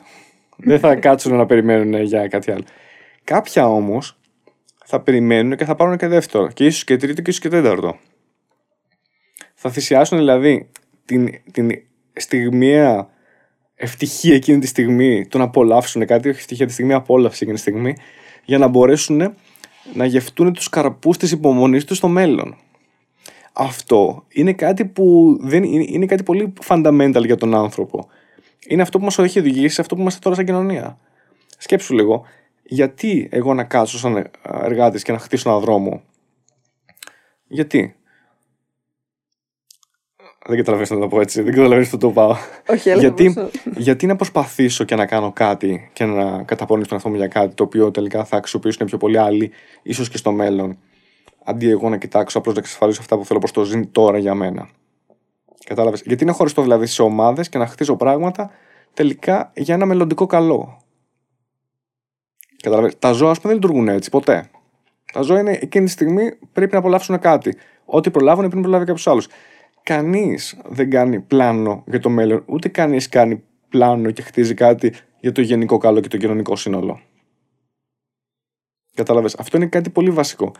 δεν 0.62 0.78
θα 0.78 0.94
κάτσουν 0.94 1.36
να 1.36 1.46
περιμένουν 1.46 2.02
για 2.02 2.28
κάτι 2.28 2.50
άλλο. 2.50 2.64
Κάποια 3.24 3.68
όμως 3.68 4.18
θα 4.84 5.00
περιμένουν 5.00 5.56
και 5.56 5.64
θα 5.64 5.74
πάρουν 5.74 5.96
και 5.96 6.06
δεύτερο. 6.06 6.48
Και 6.48 6.64
ίσως 6.64 6.84
και 6.84 6.96
τρίτο 6.96 7.22
και 7.22 7.30
ίσως 7.30 7.42
και 7.42 7.48
τέταρτο. 7.48 7.96
Θα 9.54 9.70
θυσιάσουν 9.70 10.18
δηλαδή 10.18 10.70
την, 11.04 11.28
την 11.52 11.70
στιγμιαία 12.12 13.08
ευτυχία 13.74 14.34
εκείνη 14.34 14.58
τη 14.58 14.66
στιγμή, 14.66 15.26
το 15.26 15.38
να 15.38 15.44
απολαύσουν 15.44 16.06
κάτι, 16.06 16.28
όχι 16.28 16.38
ευτυχία 16.38 16.66
τη 16.66 16.72
στιγμή, 16.72 16.92
απόλαυση 16.92 17.38
εκείνη 17.40 17.54
τη 17.54 17.60
στιγμή, 17.60 17.94
για 18.44 18.58
να 18.58 18.66
μπορέσουν 18.66 19.34
να 19.94 20.04
γευτούν 20.04 20.52
τους 20.52 20.68
καρπούς 20.68 21.16
της 21.16 21.32
υπομονής 21.32 21.84
τους 21.84 21.96
στο 21.96 22.08
μέλλον. 22.08 22.56
Αυτό 23.52 24.24
είναι 24.28 24.52
κάτι 24.52 24.84
που 24.84 25.36
δεν, 25.40 25.62
είναι, 25.62 25.84
είναι 25.88 26.06
κάτι 26.06 26.22
πολύ 26.22 26.52
fundamental 26.68 27.22
για 27.24 27.36
τον 27.36 27.54
άνθρωπο 27.54 28.08
είναι 28.66 28.82
αυτό 28.82 28.98
που 28.98 29.04
μας 29.04 29.18
έχει 29.18 29.38
οδηγήσει 29.38 29.74
σε 29.74 29.80
αυτό 29.80 29.94
που 29.94 30.00
είμαστε 30.00 30.20
τώρα 30.22 30.36
σαν 30.36 30.44
κοινωνία. 30.44 30.98
Σκέψου 31.58 31.94
λίγο, 31.94 32.24
γιατί 32.62 33.28
εγώ 33.32 33.54
να 33.54 33.64
κάτσω 33.64 33.98
σαν 33.98 34.30
εργάτης 34.42 35.02
και 35.02 35.12
να 35.12 35.18
χτίσω 35.18 35.50
ένα 35.50 35.58
δρόμο; 35.58 36.02
Γιατί; 37.46 37.94
Δεν 40.46 40.56
καταλαβαίνω 40.56 41.00
να 41.00 41.00
το 41.00 41.08
πω 41.08 41.20
έτσι. 41.20 41.42
Δεν 41.42 41.54
καταλαβαίνω 41.54 41.86
που 41.90 41.96
το 41.96 42.10
πάω. 42.10 42.36
Όχι, 42.68 42.92
γιατί, 42.92 43.50
γιατί 43.76 44.06
να 44.06 44.16
προσπαθήσω 44.16 44.84
και 44.84 44.94
να 44.94 45.06
κάνω 45.06 45.32
κάτι 45.32 45.90
και 45.92 46.04
να 46.04 46.42
καταπονήσω 46.42 46.88
τον 46.88 46.96
εαυτό 46.96 47.10
μου 47.10 47.16
για 47.16 47.28
κάτι 47.28 47.54
το 47.54 47.62
οποίο 47.62 47.90
τελικά 47.90 48.24
θα 48.24 48.36
αξιοποιήσουν 48.36 48.86
πιο 48.86 48.96
πολλοί 48.96 49.18
άλλοι, 49.18 49.50
ίσως 49.82 50.08
και 50.08 50.16
στο 50.16 50.32
μέλλον. 50.32 50.78
Αντί 51.44 51.68
εγώ 51.68 51.88
να 51.88 51.96
κοιτάξω 51.96 52.38
απλώς 52.38 52.54
να 52.54 52.60
εξασφαλίσω 52.60 53.00
αυτά 53.00 53.16
που 53.16 53.24
θέλω 53.24 53.38
προ 53.38 53.50
το 53.50 53.64
ζήν 53.64 53.92
τώρα 53.92 54.18
για 54.18 54.34
μένα. 54.34 54.68
Κατάλαβες. 55.70 56.02
Γιατί 56.06 56.22
είναι 56.22 56.33
χωριστό 56.33 56.62
δηλαδή 56.62 56.87
σε 56.87 57.02
ομάδες 57.02 57.48
και 57.48 57.59
να 57.59 57.66
χτίζω 57.66 57.96
πράγματα 57.96 58.50
τελικά 58.94 59.52
για 59.56 59.74
ένα 59.74 59.87
μελλοντικό 59.87 60.26
καλό. 60.26 60.83
Κατάλαβες. 62.62 62.98
Τα 62.98 63.12
ζώα, 63.12 63.30
ας 63.30 63.40
πούμε, 63.40 63.52
δεν 63.52 63.62
λειτουργούν 63.62 63.88
έτσι 63.88 64.11
ποτέ. 64.11 64.50
Τα 65.12 65.20
ζώα 65.20 65.40
είναι 65.40 65.59
εκείνη 65.61 65.85
τη 65.85 65.90
στιγμή 65.90 66.38
πρέπει 66.52 66.72
να 66.72 66.78
απολαύσουν 66.78 67.18
κάτι. 67.18 67.56
Ό,τι 67.85 68.11
προλάβουν 68.11 68.48
πριν 68.48 68.62
προλάβει 68.62 68.85
κάποιος 68.85 69.06
άλλος. 69.06 69.28
Κανείς 69.83 70.61
δεν 70.64 70.90
κάνει 70.90 71.20
πλάνο 71.20 71.85
για 71.87 72.00
το 72.00 72.09
μέλλον, 72.09 72.42
ούτε 72.46 72.68
κανείς 72.68 73.09
κάνει 73.09 73.42
πλάνο 73.68 74.11
και 74.11 74.22
χτίζει 74.22 74.54
κάτι 74.54 74.94
για 75.20 75.33
το 75.33 75.40
γενικό 75.40 75.78
καλό 75.78 76.00
και 76.00 76.09
το 76.09 76.16
κοινωνικό 76.16 76.56
σύνολο. 76.56 77.00
Κατάλαβες. 78.94 79.35
Αυτό 79.35 79.56
είναι 79.56 79.66
κάτι 79.66 79.90
πολύ 79.90 80.11
βασικό. 80.11 80.48